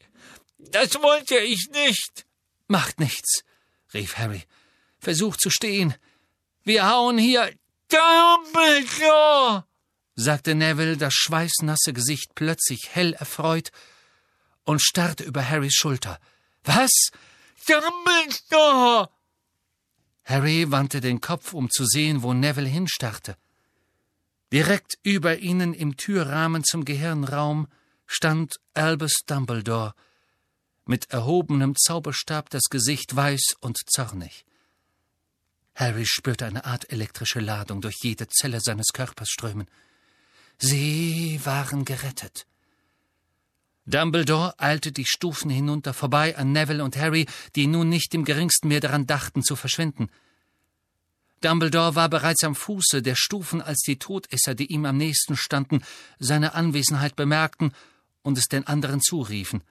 [0.58, 2.26] Das wollte ich nicht.
[2.66, 3.44] Macht nichts,
[3.94, 4.44] rief Harry.
[4.98, 5.94] Versuch zu stehen.
[6.64, 7.50] Wir hauen hier.
[7.88, 9.64] Dumbledore!
[10.14, 13.70] sagte Neville, das schweißnasse Gesicht plötzlich hell erfreut
[14.64, 16.18] und starrte über Harrys Schulter.
[16.64, 16.90] Was?
[17.66, 19.08] Dumbledore!
[20.28, 23.38] Harry wandte den Kopf, um zu sehen, wo Neville hinstarrte.
[24.52, 27.66] Direkt über ihnen im Türrahmen zum Gehirnraum
[28.06, 29.94] stand Albus Dumbledore,
[30.84, 34.44] mit erhobenem Zauberstab das Gesicht weiß und zornig.
[35.74, 39.66] Harry spürte eine Art elektrische Ladung durch jede Zelle seines Körpers strömen.
[40.58, 42.46] Sie waren gerettet.
[43.88, 47.24] Dumbledore eilte die Stufen hinunter, vorbei an Neville und Harry,
[47.56, 50.10] die nun nicht im geringsten mehr daran dachten zu verschwinden.
[51.40, 55.82] Dumbledore war bereits am Fuße der Stufen, als die Todesser, die ihm am nächsten standen,
[56.18, 57.72] seine Anwesenheit bemerkten
[58.20, 59.64] und es den anderen zuriefen.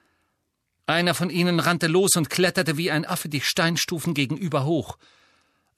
[0.86, 4.98] Einer von ihnen rannte los und kletterte wie ein Affe die Steinstufen gegenüber hoch.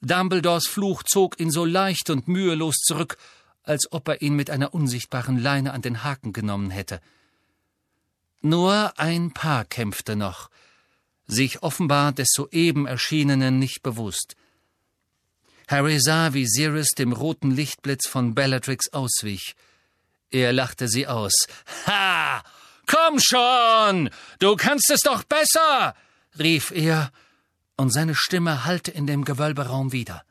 [0.01, 3.17] Dumbledores Fluch zog ihn so leicht und mühelos zurück,
[3.61, 7.01] als ob er ihn mit einer unsichtbaren Leine an den Haken genommen hätte.
[8.41, 10.49] Nur ein Paar kämpfte noch,
[11.27, 14.35] sich offenbar des soeben Erschienenen nicht bewusst.
[15.67, 19.55] Harry sah, wie Sirius dem roten Lichtblitz von Bellatrix auswich.
[20.31, 21.33] Er lachte sie aus.
[21.85, 22.43] Ha!
[22.87, 24.09] Komm schon!
[24.39, 25.95] Du kannst es doch besser!
[26.37, 27.11] rief er,
[27.77, 30.23] und seine Stimme hallte in dem Gewölberaum wieder.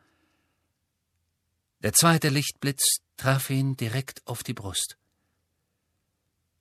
[1.83, 4.97] Der zweite Lichtblitz traf ihn direkt auf die Brust.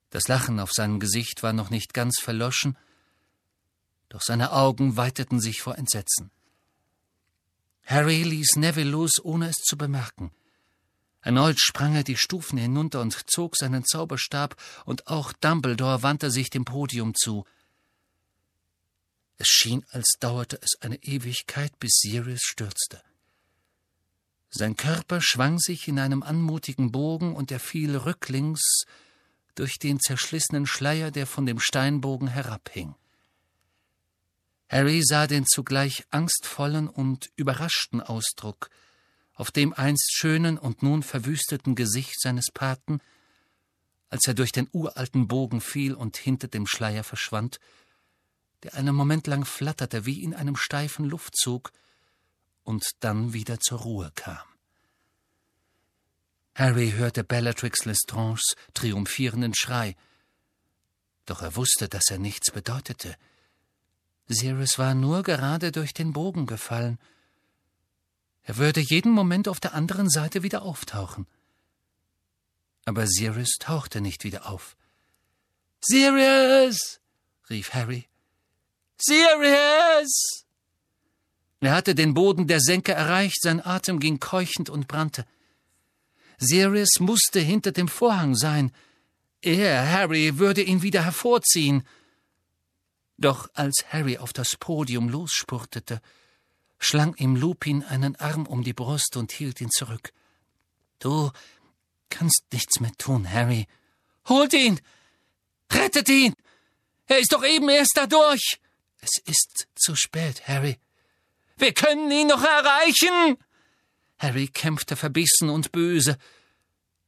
[0.09, 2.77] Das Lachen auf seinem Gesicht war noch nicht ganz verloschen,
[4.09, 6.31] doch seine Augen weiteten sich vor Entsetzen.
[7.85, 10.31] Harry ließ Neville los, ohne es zu bemerken.
[11.21, 14.55] Erneut sprang er die Stufen hinunter und zog seinen Zauberstab,
[14.85, 17.45] und auch Dumbledore wandte sich dem Podium zu.
[19.37, 23.01] Es schien, als dauerte es eine Ewigkeit, bis Sirius stürzte.
[24.49, 28.85] Sein Körper schwang sich in einem anmutigen Bogen, und er fiel rücklings
[29.55, 32.95] durch den zerschlissenen Schleier, der von dem Steinbogen herabhing.
[34.69, 38.69] Harry sah den zugleich angstvollen und überraschten Ausdruck
[39.39, 42.99] auf dem einst schönen und nun verwüsteten Gesicht seines Paten,
[44.09, 47.61] als er durch den uralten Bogen fiel und hinter dem Schleier verschwand,
[48.63, 51.71] der einen Moment lang flatterte wie in einem steifen Luftzug
[52.63, 54.48] und dann wieder zur Ruhe kam.
[56.59, 58.41] Harry hörte Bellatrix Lestranges
[58.73, 59.95] triumphierenden Schrei,
[61.25, 63.15] doch er wusste, dass er nichts bedeutete.
[64.27, 66.99] Sirius war nur gerade durch den Bogen gefallen.
[68.43, 71.27] Er würde jeden Moment auf der anderen Seite wieder auftauchen.
[72.83, 74.75] Aber Sirius tauchte nicht wieder auf.
[75.79, 76.99] Sirius!
[77.49, 78.05] rief Harry.
[78.97, 80.43] Sirius!
[81.61, 85.25] Er hatte den Boden der Senke erreicht, sein Atem ging keuchend und brannte.
[86.39, 88.71] Sirius musste hinter dem Vorhang sein.
[89.41, 91.83] Er, Harry, würde ihn wieder hervorziehen.
[93.17, 96.01] Doch als Harry auf das Podium losspurtete,
[96.77, 100.13] schlang ihm Lupin einen Arm um die Brust und hielt ihn zurück.
[100.99, 101.31] Du
[102.09, 103.67] kannst nichts mehr tun, Harry.
[104.27, 104.79] Holt ihn!
[105.71, 106.33] Rettet ihn!
[107.07, 108.59] Er ist doch eben erst dadurch!
[109.01, 110.77] Es ist zu spät, Harry.
[111.57, 113.37] Wir können ihn noch erreichen!
[114.19, 116.17] Harry kämpfte verbissen und böse,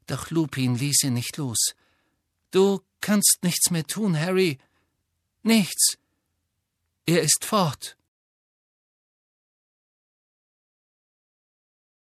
[0.08, 1.76] doch Lupin ließ ihn nicht los.
[2.52, 4.58] Du kannst nichts mehr tun, Harry.
[5.44, 5.98] Nichts.
[7.06, 7.98] Er ist fort.